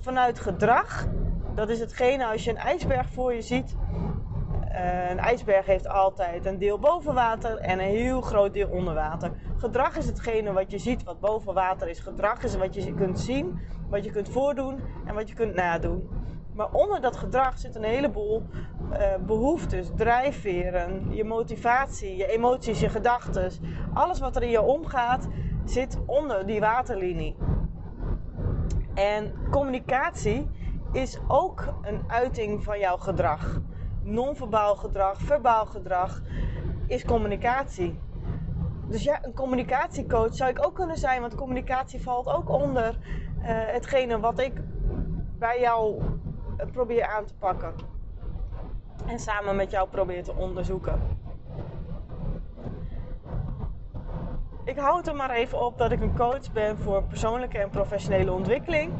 vanuit 0.00 0.40
gedrag, 0.40 1.06
dat 1.54 1.68
is 1.68 1.80
hetgene 1.80 2.26
als 2.26 2.44
je 2.44 2.50
een 2.50 2.56
ijsberg 2.56 3.08
voor 3.08 3.34
je 3.34 3.42
ziet. 3.42 3.76
Een 5.10 5.18
ijsberg 5.18 5.66
heeft 5.66 5.88
altijd 5.88 6.46
een 6.46 6.58
deel 6.58 6.78
boven 6.78 7.14
water 7.14 7.56
en 7.56 7.78
een 7.78 7.84
heel 7.84 8.20
groot 8.20 8.52
deel 8.52 8.68
onder 8.68 8.94
water. 8.94 9.32
Gedrag 9.56 9.96
is 9.96 10.06
hetgene 10.06 10.52
wat 10.52 10.70
je 10.70 10.78
ziet 10.78 11.04
wat 11.04 11.20
boven 11.20 11.54
water 11.54 11.88
is. 11.88 12.00
Gedrag 12.00 12.42
is 12.42 12.56
wat 12.56 12.74
je 12.74 12.94
kunt 12.94 13.20
zien, 13.20 13.60
wat 13.88 14.04
je 14.04 14.10
kunt 14.10 14.28
voordoen 14.28 14.80
en 15.06 15.14
wat 15.14 15.28
je 15.28 15.34
kunt 15.34 15.54
nadoen. 15.54 16.08
Maar 16.54 16.72
onder 16.72 17.00
dat 17.00 17.16
gedrag 17.16 17.58
zit 17.58 17.74
een 17.74 17.82
heleboel 17.82 18.42
uh, 18.92 18.98
behoeftes, 19.26 19.90
drijfveren, 19.96 21.14
je 21.14 21.24
motivatie, 21.24 22.16
je 22.16 22.26
emoties, 22.26 22.80
je 22.80 22.88
gedachten. 22.88 23.50
Alles 23.94 24.20
wat 24.20 24.36
er 24.36 24.42
in 24.42 24.50
je 24.50 24.62
omgaat 24.62 25.28
zit 25.64 25.98
onder 26.06 26.46
die 26.46 26.60
waterlinie. 26.60 27.36
En 28.94 29.32
communicatie 29.50 30.48
is 30.92 31.18
ook 31.28 31.74
een 31.82 32.02
uiting 32.06 32.64
van 32.64 32.78
jouw 32.78 32.96
gedrag. 32.96 33.60
Non-verbaal 34.10 34.76
gedrag, 34.76 35.20
verbaal 35.20 35.66
gedrag 35.66 36.22
is 36.86 37.04
communicatie. 37.04 37.98
Dus 38.88 39.02
ja, 39.02 39.24
een 39.24 39.34
communicatiecoach 39.34 40.34
zou 40.34 40.50
ik 40.50 40.66
ook 40.66 40.74
kunnen 40.74 40.96
zijn, 40.96 41.20
want 41.20 41.34
communicatie 41.34 42.02
valt 42.02 42.26
ook 42.26 42.48
onder 42.48 42.98
uh, 43.38 43.44
hetgene 43.46 44.20
wat 44.20 44.38
ik 44.38 44.52
bij 45.38 45.60
jou 45.60 46.02
probeer 46.72 47.06
aan 47.06 47.24
te 47.24 47.34
pakken. 47.34 47.74
En 49.06 49.18
samen 49.18 49.56
met 49.56 49.70
jou 49.70 49.88
probeer 49.88 50.22
te 50.22 50.34
onderzoeken. 50.34 51.00
Ik 54.64 54.78
houd 54.78 55.06
er 55.06 55.16
maar 55.16 55.30
even 55.30 55.64
op 55.64 55.78
dat 55.78 55.90
ik 55.90 56.00
een 56.00 56.16
coach 56.16 56.52
ben 56.52 56.76
voor 56.78 57.02
persoonlijke 57.02 57.58
en 57.58 57.70
professionele 57.70 58.32
ontwikkeling, 58.32 58.92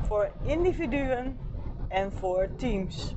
voor 0.00 0.30
individuen 0.42 1.38
en 1.88 2.12
voor 2.12 2.48
teams. 2.56 3.16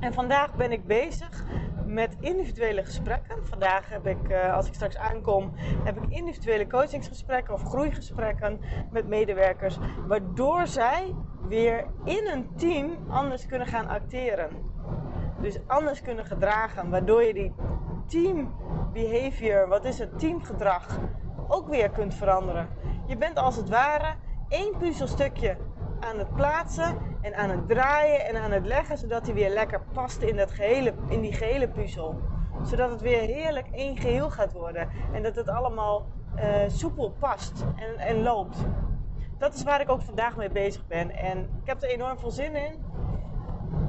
En 0.00 0.12
vandaag 0.12 0.54
ben 0.54 0.72
ik 0.72 0.86
bezig 0.86 1.44
met 1.86 2.16
individuele 2.20 2.84
gesprekken. 2.84 3.46
Vandaag 3.46 3.88
heb 3.88 4.06
ik, 4.06 4.28
eh, 4.28 4.54
als 4.54 4.66
ik 4.66 4.74
straks 4.74 4.96
aankom, 4.96 5.52
heb 5.84 5.96
ik 5.96 6.10
individuele 6.10 6.66
coachingsgesprekken 6.66 7.54
of 7.54 7.62
groeigesprekken 7.62 8.60
met 8.90 9.08
medewerkers, 9.08 9.78
waardoor 10.06 10.66
zij 10.66 11.14
weer 11.48 11.86
in 12.04 12.28
een 12.32 12.54
team 12.56 12.96
anders 13.08 13.46
kunnen 13.46 13.66
gaan 13.66 13.88
acteren. 13.88 14.50
Dus 15.40 15.58
anders 15.66 16.02
kunnen 16.02 16.24
gedragen, 16.24 16.90
waardoor 16.90 17.22
je 17.22 17.34
die 17.34 17.54
team 18.06 18.54
behavior, 18.92 19.68
wat 19.68 19.84
is 19.84 19.98
het 19.98 20.18
teamgedrag, 20.18 20.98
ook 21.48 21.68
weer 21.68 21.90
kunt 21.90 22.14
veranderen. 22.14 22.68
Je 23.06 23.16
bent 23.16 23.36
als 23.36 23.56
het 23.56 23.68
ware 23.68 24.14
één 24.48 24.76
puzzelstukje 24.78 25.56
aan 26.00 26.18
het 26.18 26.34
plaatsen 26.34 27.09
en 27.20 27.34
aan 27.34 27.50
het 27.50 27.68
draaien 27.68 28.26
en 28.26 28.36
aan 28.36 28.50
het 28.50 28.66
leggen, 28.66 28.98
zodat 28.98 29.24
hij 29.26 29.34
weer 29.34 29.50
lekker 29.50 29.80
past 29.92 30.22
in, 30.22 30.36
dat 30.36 30.50
gehele, 30.50 30.94
in 31.08 31.20
die 31.20 31.32
gehele 31.32 31.68
puzzel. 31.68 32.20
Zodat 32.62 32.90
het 32.90 33.00
weer 33.00 33.20
heerlijk 33.20 33.66
één 33.72 33.96
geheel 33.96 34.30
gaat 34.30 34.52
worden 34.52 34.88
en 35.12 35.22
dat 35.22 35.36
het 35.36 35.48
allemaal 35.48 36.06
uh, 36.36 36.44
soepel 36.68 37.10
past 37.18 37.64
en, 37.76 37.98
en 37.98 38.22
loopt. 38.22 38.56
Dat 39.38 39.54
is 39.54 39.62
waar 39.62 39.80
ik 39.80 39.90
ook 39.90 40.02
vandaag 40.02 40.36
mee 40.36 40.50
bezig 40.50 40.86
ben 40.86 41.10
en 41.10 41.38
ik 41.38 41.66
heb 41.66 41.82
er 41.82 41.88
enorm 41.88 42.18
veel 42.18 42.30
zin 42.30 42.54
in. 42.54 42.84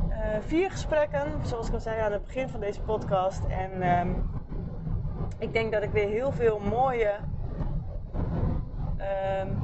Uh, 0.09 0.17
vier 0.39 0.71
gesprekken, 0.71 1.31
zoals 1.43 1.67
ik 1.67 1.73
al 1.73 1.79
zei 1.79 1.99
aan 1.99 2.11
het 2.11 2.23
begin 2.23 2.49
van 2.49 2.59
deze 2.59 2.81
podcast. 2.81 3.41
En 3.45 3.99
um, 3.99 4.29
ik 5.37 5.53
denk 5.53 5.71
dat 5.71 5.83
ik 5.83 5.91
weer 5.91 6.07
heel 6.07 6.31
veel 6.31 6.59
mooie, 6.59 7.11
um, 9.41 9.57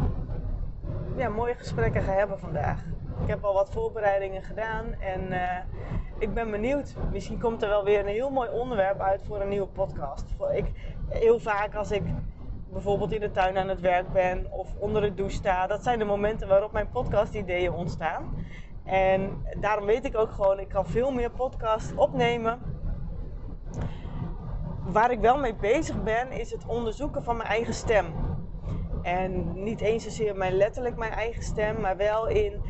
ja, 1.16 1.30
mooie 1.30 1.56
gesprekken 1.56 2.02
ga 2.02 2.12
hebben 2.12 2.40
vandaag. 2.40 2.84
Ik 3.22 3.28
heb 3.28 3.44
al 3.44 3.54
wat 3.54 3.70
voorbereidingen 3.70 4.44
gedaan 4.44 4.94
en 5.00 5.32
uh, 5.32 5.58
ik 6.20 6.34
ben 6.34 6.52
benieuwd. 6.52 6.96
Misschien 7.12 7.40
komt 7.40 7.64
er 7.64 7.70
wel 7.70 7.84
weer 7.84 8.00
een 8.00 8.06
heel 8.06 8.30
mooi 8.30 8.50
onderwerp 8.50 9.00
uit 9.00 9.24
voor 9.24 9.42
een 9.42 9.50
nieuwe 9.50 9.68
podcast. 9.68 10.26
Ik, 10.54 10.72
heel 11.10 11.40
vaak 11.40 11.76
als 11.76 11.92
ik 11.92 12.04
bijvoorbeeld 12.72 13.14
in 13.14 13.20
de 13.20 13.32
tuin 13.32 13.58
aan 13.58 13.68
het 13.68 13.80
werk 13.80 14.12
ben 14.14 14.52
of 14.52 14.68
onder 14.80 15.02
de 15.02 15.14
douche 15.14 15.36
sta, 15.36 15.68
dat 15.68 15.84
zijn 15.84 16.00
de 16.00 16.06
momenten 16.06 16.48
waarop 16.48 16.72
mijn 16.72 16.90
podcast-ideeën 16.90 17.72
ontstaan. 17.72 18.46
En 18.84 19.46
daarom 19.60 19.86
weet 19.86 20.06
ik 20.06 20.18
ook 20.18 20.32
gewoon, 20.32 20.60
ik 20.60 20.70
kan 20.70 20.86
veel 20.86 21.12
meer 21.12 21.32
podcasts 21.32 21.94
opnemen. 21.96 22.60
Waar 24.86 25.12
ik 25.12 25.20
wel 25.20 25.38
mee 25.38 25.56
bezig 25.56 26.04
ben, 26.04 26.32
is 26.32 26.52
het 26.52 26.66
onderzoeken 26.66 27.24
van 27.24 27.38
mijn 27.38 27.50
eigen 27.50 27.74
stem. 27.74 28.06
En 29.02 29.64
niet 29.64 29.82
eens 29.82 30.04
zozeer 30.04 30.36
mijn, 30.36 30.54
letterlijk 30.54 30.98
mijn 30.98 31.12
eigen 31.12 31.44
stem, 31.44 31.82
maar 31.82 31.98
wel 31.98 32.28
in 32.28 32.62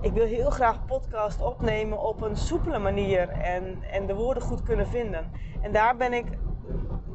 ik 0.00 0.12
wil 0.12 0.26
heel 0.26 0.50
graag 0.50 0.84
podcast 0.84 1.40
opnemen 1.42 2.02
op 2.02 2.22
een 2.22 2.36
soepele 2.36 2.78
manier 2.78 3.28
en, 3.28 3.82
en 3.90 4.06
de 4.06 4.14
woorden 4.14 4.42
goed 4.42 4.62
kunnen 4.62 4.86
vinden. 4.86 5.30
En 5.60 5.72
daar 5.72 5.96
ben 5.96 6.12
ik, 6.12 6.26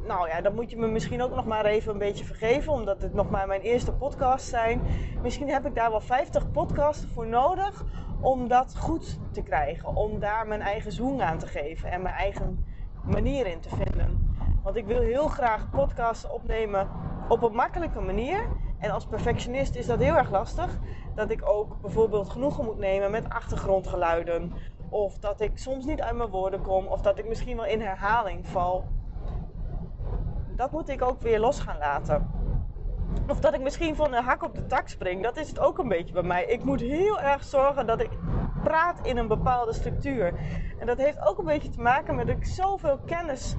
nou 0.06 0.28
ja, 0.28 0.40
dat 0.40 0.54
moet 0.54 0.70
je 0.70 0.76
me 0.76 0.86
misschien 0.86 1.22
ook 1.22 1.34
nog 1.34 1.44
maar 1.44 1.64
even 1.64 1.92
een 1.92 1.98
beetje 1.98 2.24
vergeven, 2.24 2.72
omdat 2.72 3.02
het 3.02 3.14
nog 3.14 3.30
maar 3.30 3.46
mijn 3.46 3.60
eerste 3.60 3.92
podcast 3.92 4.48
zijn. 4.48 4.80
Misschien 5.22 5.48
heb 5.48 5.66
ik 5.66 5.74
daar 5.74 5.90
wel 5.90 6.00
50 6.00 6.50
podcasts 6.50 7.06
voor 7.14 7.26
nodig 7.26 7.84
om 8.20 8.48
dat 8.48 8.76
goed 8.78 9.18
te 9.30 9.42
krijgen. 9.42 9.96
Om 9.96 10.18
daar 10.18 10.46
mijn 10.46 10.62
eigen 10.62 10.92
zoen 10.92 11.22
aan 11.22 11.38
te 11.38 11.46
geven 11.46 11.90
en 11.90 12.02
mijn 12.02 12.14
eigen 12.14 12.64
manier 13.02 13.46
in 13.46 13.60
te 13.60 13.68
vinden. 13.68 14.34
Want 14.62 14.76
ik 14.76 14.86
wil 14.86 15.00
heel 15.00 15.28
graag 15.28 15.70
podcasts 15.70 16.30
opnemen 16.30 16.88
op 17.28 17.42
een 17.42 17.54
makkelijke 17.54 18.00
manier. 18.00 18.48
En 18.78 18.90
als 18.90 19.06
perfectionist 19.06 19.74
is 19.74 19.86
dat 19.86 19.98
heel 19.98 20.16
erg 20.16 20.30
lastig. 20.30 20.78
Dat 21.16 21.30
ik 21.30 21.48
ook 21.48 21.80
bijvoorbeeld 21.80 22.28
genoegen 22.28 22.64
moet 22.64 22.78
nemen 22.78 23.10
met 23.10 23.28
achtergrondgeluiden. 23.28 24.52
Of 24.88 25.18
dat 25.18 25.40
ik 25.40 25.58
soms 25.58 25.84
niet 25.84 26.00
uit 26.00 26.16
mijn 26.16 26.30
woorden 26.30 26.62
kom. 26.62 26.86
Of 26.86 27.00
dat 27.00 27.18
ik 27.18 27.28
misschien 27.28 27.56
wel 27.56 27.66
in 27.66 27.80
herhaling 27.80 28.46
val. 28.46 28.84
Dat 30.56 30.70
moet 30.70 30.88
ik 30.88 31.02
ook 31.02 31.20
weer 31.20 31.40
los 31.40 31.60
gaan 31.60 31.78
laten. 31.78 32.30
Of 33.28 33.40
dat 33.40 33.54
ik 33.54 33.60
misschien 33.60 33.96
van 33.96 34.14
een 34.14 34.24
hak 34.24 34.42
op 34.42 34.54
de 34.54 34.66
tak 34.66 34.88
spring. 34.88 35.22
Dat 35.22 35.36
is 35.36 35.48
het 35.48 35.58
ook 35.58 35.78
een 35.78 35.88
beetje 35.88 36.12
bij 36.12 36.22
mij. 36.22 36.44
Ik 36.44 36.64
moet 36.64 36.80
heel 36.80 37.20
erg 37.20 37.44
zorgen 37.44 37.86
dat 37.86 38.00
ik 38.00 38.10
praat 38.62 39.06
in 39.06 39.16
een 39.16 39.28
bepaalde 39.28 39.72
structuur. 39.72 40.34
En 40.78 40.86
dat 40.86 40.98
heeft 40.98 41.26
ook 41.26 41.38
een 41.38 41.44
beetje 41.44 41.70
te 41.70 41.80
maken 41.80 42.14
met 42.14 42.26
dat 42.26 42.36
ik 42.36 42.44
zoveel 42.44 42.98
kennis 43.06 43.56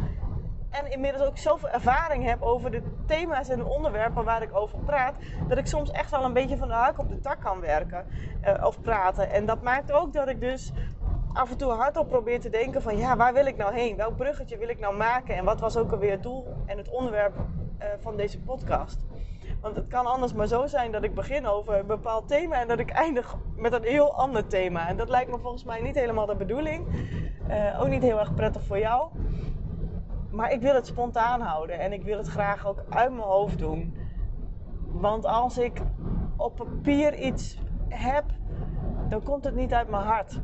en 0.69 0.91
inmiddels 0.91 1.23
ook 1.23 1.37
zoveel 1.37 1.69
ervaring 1.69 2.23
heb 2.23 2.41
over 2.41 2.71
de 2.71 2.81
thema's 3.05 3.49
en 3.49 3.57
de 3.57 3.65
onderwerpen 3.65 4.23
waar 4.23 4.41
ik 4.41 4.55
over 4.55 4.79
praat, 4.79 5.15
dat 5.47 5.57
ik 5.57 5.67
soms 5.67 5.91
echt 5.91 6.11
wel 6.11 6.23
een 6.23 6.33
beetje 6.33 6.57
van 6.57 6.67
de 6.67 6.73
hak 6.73 6.99
op 6.99 7.09
de 7.09 7.19
tak 7.19 7.41
kan 7.41 7.59
werken 7.59 8.05
uh, 8.45 8.65
of 8.65 8.81
praten. 8.81 9.31
En 9.31 9.45
dat 9.45 9.61
maakt 9.61 9.91
ook 9.91 10.13
dat 10.13 10.27
ik 10.27 10.39
dus 10.39 10.71
af 11.33 11.51
en 11.51 11.57
toe 11.57 11.71
hardop 11.71 12.09
probeer 12.09 12.39
te 12.39 12.49
denken 12.49 12.81
van 12.81 12.97
ja, 12.97 13.15
waar 13.15 13.33
wil 13.33 13.45
ik 13.45 13.57
nou 13.57 13.73
heen? 13.73 13.95
Welk 13.95 14.15
bruggetje 14.15 14.57
wil 14.57 14.69
ik 14.69 14.79
nou 14.79 14.95
maken? 14.95 15.35
En 15.35 15.45
wat 15.45 15.59
was 15.59 15.77
ook 15.77 15.91
alweer 15.91 16.11
het 16.11 16.23
doel 16.23 16.47
en 16.65 16.77
het 16.77 16.89
onderwerp 16.89 17.35
uh, 17.35 17.85
van 17.99 18.17
deze 18.17 18.39
podcast? 18.39 18.99
Want 19.61 19.75
het 19.75 19.87
kan 19.87 20.05
anders 20.05 20.33
maar 20.33 20.47
zo 20.47 20.67
zijn 20.67 20.91
dat 20.91 21.03
ik 21.03 21.13
begin 21.13 21.47
over 21.47 21.79
een 21.79 21.85
bepaald 21.85 22.27
thema 22.27 22.59
en 22.59 22.67
dat 22.67 22.79
ik 22.79 22.89
eindig 22.89 23.35
met 23.55 23.73
een 23.73 23.83
heel 23.83 24.13
ander 24.13 24.47
thema. 24.47 24.87
En 24.87 24.97
dat 24.97 25.09
lijkt 25.09 25.31
me 25.31 25.39
volgens 25.39 25.63
mij 25.63 25.81
niet 25.81 25.95
helemaal 25.95 26.25
de 26.25 26.35
bedoeling. 26.35 26.87
Uh, 27.49 27.81
ook 27.81 27.87
niet 27.87 28.01
heel 28.01 28.19
erg 28.19 28.33
prettig 28.33 28.63
voor 28.63 28.79
jou. 28.79 29.09
Maar 30.29 30.51
ik 30.51 30.61
wil 30.61 30.73
het 30.73 30.87
spontaan 30.87 31.41
houden 31.41 31.79
en 31.79 31.93
ik 31.93 32.03
wil 32.03 32.17
het 32.17 32.27
graag 32.27 32.67
ook 32.67 32.83
uit 32.89 33.11
mijn 33.11 33.27
hoofd 33.27 33.59
doen. 33.59 33.97
Want 34.85 35.25
als 35.25 35.57
ik 35.57 35.81
op 36.35 36.55
papier 36.55 37.13
iets 37.15 37.59
heb, 37.89 38.23
dan 39.09 39.23
komt 39.23 39.43
het 39.43 39.55
niet 39.55 39.73
uit 39.73 39.89
mijn 39.89 40.03
hart. 40.03 40.39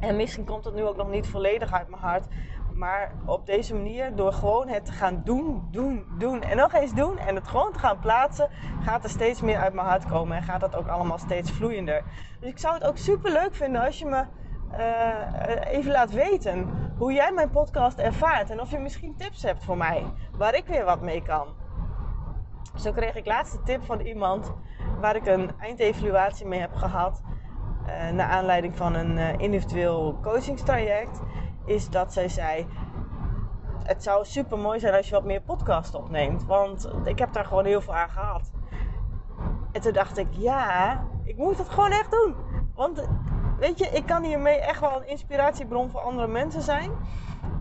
En 0.00 0.16
misschien 0.16 0.44
komt 0.44 0.64
het 0.64 0.74
nu 0.74 0.84
ook 0.84 0.96
nog 0.96 1.10
niet 1.10 1.26
volledig 1.26 1.72
uit 1.72 1.88
mijn 1.88 2.02
hart. 2.02 2.26
Maar 2.74 3.12
op 3.24 3.46
deze 3.46 3.74
manier, 3.74 4.16
door 4.16 4.32
gewoon 4.32 4.68
het 4.68 4.84
te 4.84 4.92
gaan 4.92 5.20
doen, 5.24 5.68
doen, 5.70 6.04
doen 6.18 6.42
en 6.42 6.56
nog 6.56 6.72
eens 6.72 6.94
doen 6.94 7.18
en 7.18 7.34
het 7.34 7.48
gewoon 7.48 7.72
te 7.72 7.78
gaan 7.78 7.98
plaatsen, 7.98 8.48
gaat 8.82 9.04
er 9.04 9.10
steeds 9.10 9.40
meer 9.40 9.58
uit 9.58 9.72
mijn 9.72 9.86
hart 9.86 10.06
komen 10.06 10.36
en 10.36 10.42
gaat 10.42 10.60
dat 10.60 10.76
ook 10.76 10.86
allemaal 10.86 11.18
steeds 11.18 11.50
vloeiender. 11.50 12.02
Dus 12.40 12.50
ik 12.50 12.58
zou 12.58 12.74
het 12.74 12.84
ook 12.84 12.96
super 12.96 13.32
leuk 13.32 13.54
vinden 13.54 13.84
als 13.84 13.98
je 13.98 14.06
me 14.06 14.24
uh, 14.72 15.72
even 15.72 15.92
laat 15.92 16.10
weten 16.10 16.68
hoe 16.98 17.12
jij 17.12 17.32
mijn 17.32 17.50
podcast 17.50 17.98
ervaart 17.98 18.50
en 18.50 18.60
of 18.60 18.70
je 18.70 18.78
misschien 18.78 19.16
tips 19.16 19.42
hebt 19.42 19.64
voor 19.64 19.76
mij 19.76 20.04
waar 20.36 20.54
ik 20.54 20.66
weer 20.66 20.84
wat 20.84 21.00
mee 21.00 21.22
kan. 21.22 21.46
Zo 22.74 22.92
kreeg 22.92 23.16
ik 23.16 23.26
laatste 23.26 23.62
tip 23.62 23.84
van 23.84 24.00
iemand 24.00 24.52
waar 25.00 25.16
ik 25.16 25.26
een 25.26 25.50
eindevaluatie 25.58 26.46
mee 26.46 26.60
heb 26.60 26.74
gehad. 26.74 27.22
Uh, 27.86 28.10
naar 28.10 28.28
aanleiding 28.28 28.76
van 28.76 28.94
een 28.94 29.16
uh, 29.16 29.38
individueel 29.38 30.18
coachingstraject. 30.22 31.20
Is 31.64 31.88
dat 31.88 32.12
zij 32.12 32.28
zei: 32.28 32.66
Het 33.82 34.02
zou 34.02 34.24
super 34.24 34.58
mooi 34.58 34.78
zijn 34.78 34.94
als 34.94 35.08
je 35.08 35.14
wat 35.14 35.24
meer 35.24 35.42
podcast 35.42 35.94
opneemt. 35.94 36.44
Want 36.44 36.90
ik 37.04 37.18
heb 37.18 37.32
daar 37.32 37.44
gewoon 37.44 37.64
heel 37.64 37.80
veel 37.80 37.94
aan 37.94 38.10
gehad. 38.10 38.52
En 39.72 39.80
toen 39.80 39.92
dacht 39.92 40.18
ik: 40.18 40.28
Ja, 40.30 41.04
ik 41.24 41.36
moet 41.36 41.58
het 41.58 41.68
gewoon 41.68 41.90
echt 41.90 42.10
doen. 42.10 42.34
Want 42.74 43.08
weet 43.58 43.78
je, 43.78 43.86
ik 43.86 44.06
kan 44.06 44.22
hiermee 44.22 44.58
echt 44.58 44.80
wel 44.80 44.96
een 44.96 45.08
inspiratiebron 45.08 45.90
voor 45.90 46.00
andere 46.00 46.28
mensen 46.28 46.62
zijn. 46.62 46.90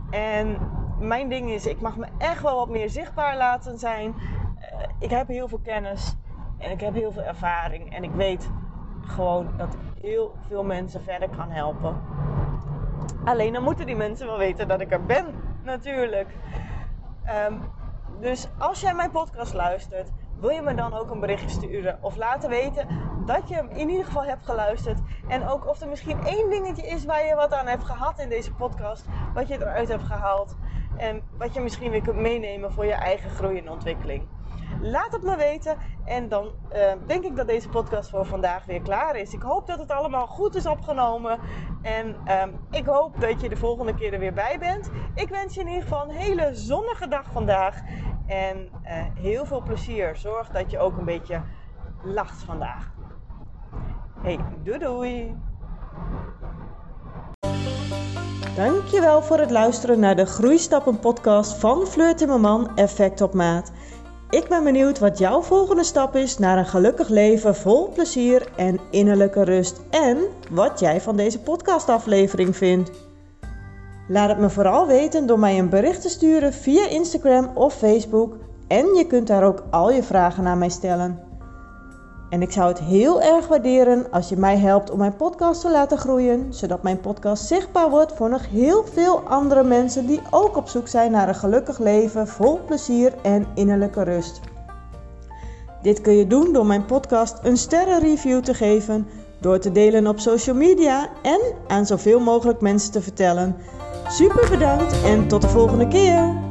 En 0.09 0.57
mijn 0.99 1.29
ding 1.29 1.49
is: 1.49 1.65
ik 1.65 1.81
mag 1.81 1.97
me 1.97 2.05
echt 2.17 2.41
wel 2.41 2.55
wat 2.55 2.69
meer 2.69 2.89
zichtbaar 2.89 3.37
laten 3.37 3.79
zijn. 3.79 4.15
Uh, 4.17 4.83
ik 4.99 5.09
heb 5.09 5.27
heel 5.27 5.47
veel 5.47 5.61
kennis. 5.63 6.15
En 6.57 6.71
ik 6.71 6.81
heb 6.81 6.93
heel 6.93 7.11
veel 7.11 7.23
ervaring 7.23 7.93
en 7.93 8.03
ik 8.03 8.11
weet 8.11 8.49
gewoon 9.01 9.49
dat 9.57 9.73
ik 9.73 10.03
heel 10.03 10.35
veel 10.47 10.63
mensen 10.63 11.03
verder 11.03 11.29
kan 11.29 11.49
helpen. 11.49 12.01
Alleen 13.23 13.53
dan 13.53 13.63
moeten 13.63 13.85
die 13.85 13.95
mensen 13.95 14.27
wel 14.27 14.37
weten 14.37 14.67
dat 14.67 14.81
ik 14.81 14.91
er 14.91 15.05
ben, 15.05 15.25
natuurlijk. 15.63 16.27
Um, 17.49 17.59
dus 18.19 18.47
als 18.57 18.81
jij 18.81 18.93
mijn 18.93 19.11
podcast 19.11 19.53
luistert, 19.53 20.11
wil 20.39 20.49
je 20.49 20.61
me 20.61 20.73
dan 20.73 20.93
ook 20.93 21.09
een 21.11 21.19
berichtje 21.19 21.49
sturen 21.49 21.97
of 22.01 22.15
laten 22.15 22.49
weten 22.49 22.87
dat 23.25 23.49
je 23.49 23.55
hem 23.55 23.69
in 23.69 23.89
ieder 23.89 24.05
geval 24.05 24.23
hebt 24.23 24.45
geluisterd. 24.45 24.99
En 25.27 25.47
ook 25.47 25.67
of 25.67 25.81
er 25.81 25.87
misschien 25.87 26.23
één 26.25 26.49
dingetje 26.49 26.87
is 26.87 27.05
waar 27.05 27.25
je 27.25 27.35
wat 27.35 27.53
aan 27.53 27.67
hebt 27.67 27.83
gehad 27.83 28.19
in 28.19 28.29
deze 28.29 28.53
podcast, 28.53 29.05
wat 29.33 29.47
je 29.47 29.53
eruit 29.53 29.87
hebt 29.87 30.03
gehaald. 30.03 30.55
En 30.97 31.21
wat 31.37 31.53
je 31.53 31.59
misschien 31.59 31.91
weer 31.91 32.01
kunt 32.01 32.19
meenemen 32.19 32.71
voor 32.71 32.85
je 32.85 32.93
eigen 32.93 33.29
groei 33.29 33.57
en 33.57 33.69
ontwikkeling. 33.69 34.27
Laat 34.81 35.11
het 35.11 35.23
me 35.23 35.35
weten. 35.35 35.77
En 36.05 36.29
dan 36.29 36.51
uh, 36.73 36.91
denk 37.05 37.23
ik 37.23 37.35
dat 37.35 37.47
deze 37.47 37.69
podcast 37.69 38.09
voor 38.09 38.25
vandaag 38.25 38.65
weer 38.65 38.81
klaar 38.81 39.15
is. 39.15 39.33
Ik 39.33 39.41
hoop 39.41 39.67
dat 39.67 39.79
het 39.79 39.91
allemaal 39.91 40.27
goed 40.27 40.55
is 40.55 40.65
opgenomen. 40.65 41.39
En 41.81 42.15
um, 42.41 42.59
ik 42.71 42.85
hoop 42.85 43.21
dat 43.21 43.41
je 43.41 43.49
de 43.49 43.55
volgende 43.55 43.95
keer 43.95 44.13
er 44.13 44.19
weer 44.19 44.33
bij 44.33 44.59
bent. 44.59 44.91
Ik 45.15 45.29
wens 45.29 45.53
je 45.53 45.59
in 45.59 45.67
ieder 45.67 45.81
geval 45.81 46.03
een 46.03 46.15
hele 46.15 46.55
zonnige 46.55 47.07
dag 47.07 47.25
vandaag. 47.31 47.81
En 48.27 48.69
uh, 48.83 48.91
heel 49.13 49.45
veel 49.45 49.61
plezier. 49.61 50.15
Zorg 50.15 50.49
dat 50.49 50.71
je 50.71 50.79
ook 50.79 50.97
een 50.97 51.05
beetje 51.05 51.41
lacht 52.03 52.43
vandaag. 52.43 52.91
Hey, 54.21 54.39
doei 54.63 54.79
doei! 54.79 55.35
Dankjewel 58.55 59.21
voor 59.21 59.39
het 59.39 59.51
luisteren 59.51 59.99
naar 59.99 60.15
de 60.15 60.25
Groeistappen 60.25 60.99
podcast 60.99 61.53
van 61.53 61.87
Fleur 61.87 62.15
Timmerman 62.15 62.75
Effect 62.75 63.21
op 63.21 63.33
Maat. 63.33 63.71
Ik 64.29 64.47
ben 64.47 64.63
benieuwd 64.63 64.99
wat 64.99 65.17
jouw 65.17 65.41
volgende 65.41 65.83
stap 65.83 66.15
is 66.15 66.37
naar 66.37 66.57
een 66.57 66.65
gelukkig 66.65 67.07
leven 67.07 67.55
vol 67.55 67.89
plezier 67.89 68.47
en 68.55 68.79
innerlijke 68.91 69.43
rust. 69.43 69.81
En 69.89 70.17
wat 70.49 70.79
jij 70.79 71.01
van 71.01 71.15
deze 71.15 71.39
podcastaflevering 71.39 72.55
vindt. 72.55 73.06
Laat 74.07 74.29
het 74.29 74.37
me 74.37 74.49
vooral 74.49 74.87
weten 74.87 75.27
door 75.27 75.39
mij 75.39 75.59
een 75.59 75.69
bericht 75.69 76.01
te 76.01 76.09
sturen 76.09 76.53
via 76.53 76.87
Instagram 76.87 77.51
of 77.53 77.73
Facebook. 77.73 78.35
En 78.67 78.85
je 78.95 79.05
kunt 79.07 79.27
daar 79.27 79.43
ook 79.43 79.63
al 79.69 79.91
je 79.91 80.03
vragen 80.03 80.47
aan 80.47 80.57
mij 80.57 80.69
stellen. 80.69 81.19
En 82.29 82.41
ik 82.41 82.51
zou 82.51 82.67
het 82.67 82.79
heel 82.79 83.21
erg 83.21 83.47
waarderen 83.47 84.11
als 84.11 84.29
je 84.29 84.37
mij 84.37 84.57
helpt 84.57 84.91
om 84.91 84.97
mijn 84.97 85.15
podcast 85.15 85.61
te 85.61 85.71
laten 85.71 85.97
groeien, 85.97 86.53
zodat 86.53 86.83
mijn 86.83 86.99
podcast 86.99 87.45
zichtbaar 87.45 87.89
wordt 87.89 88.13
voor 88.13 88.29
nog 88.29 88.49
heel 88.49 88.83
veel 88.93 89.19
andere 89.19 89.63
mensen 89.63 90.07
die 90.07 90.21
ook 90.31 90.57
op 90.57 90.67
zoek 90.67 90.87
zijn 90.87 91.11
naar 91.11 91.27
een 91.27 91.35
gelukkig 91.35 91.79
leven 91.79 92.27
vol 92.27 92.59
plezier 92.65 93.13
en 93.21 93.47
innerlijke 93.53 94.03
rust. 94.03 94.39
Dit 95.81 96.01
kun 96.01 96.13
je 96.13 96.27
doen 96.27 96.53
door 96.53 96.65
mijn 96.65 96.85
podcast 96.85 97.39
een 97.43 97.57
sterrenreview 97.57 98.41
te 98.41 98.53
geven, 98.53 99.07
door 99.39 99.59
te 99.59 99.71
delen 99.71 100.07
op 100.07 100.19
social 100.19 100.55
media 100.55 101.09
en 101.21 101.39
aan 101.67 101.85
zoveel 101.85 102.19
mogelijk 102.19 102.61
mensen 102.61 102.91
te 102.91 103.01
vertellen. 103.01 103.55
Super 104.09 104.49
bedankt 104.49 105.03
en 105.03 105.27
tot 105.27 105.41
de 105.41 105.47
volgende 105.47 105.87
keer! 105.87 106.46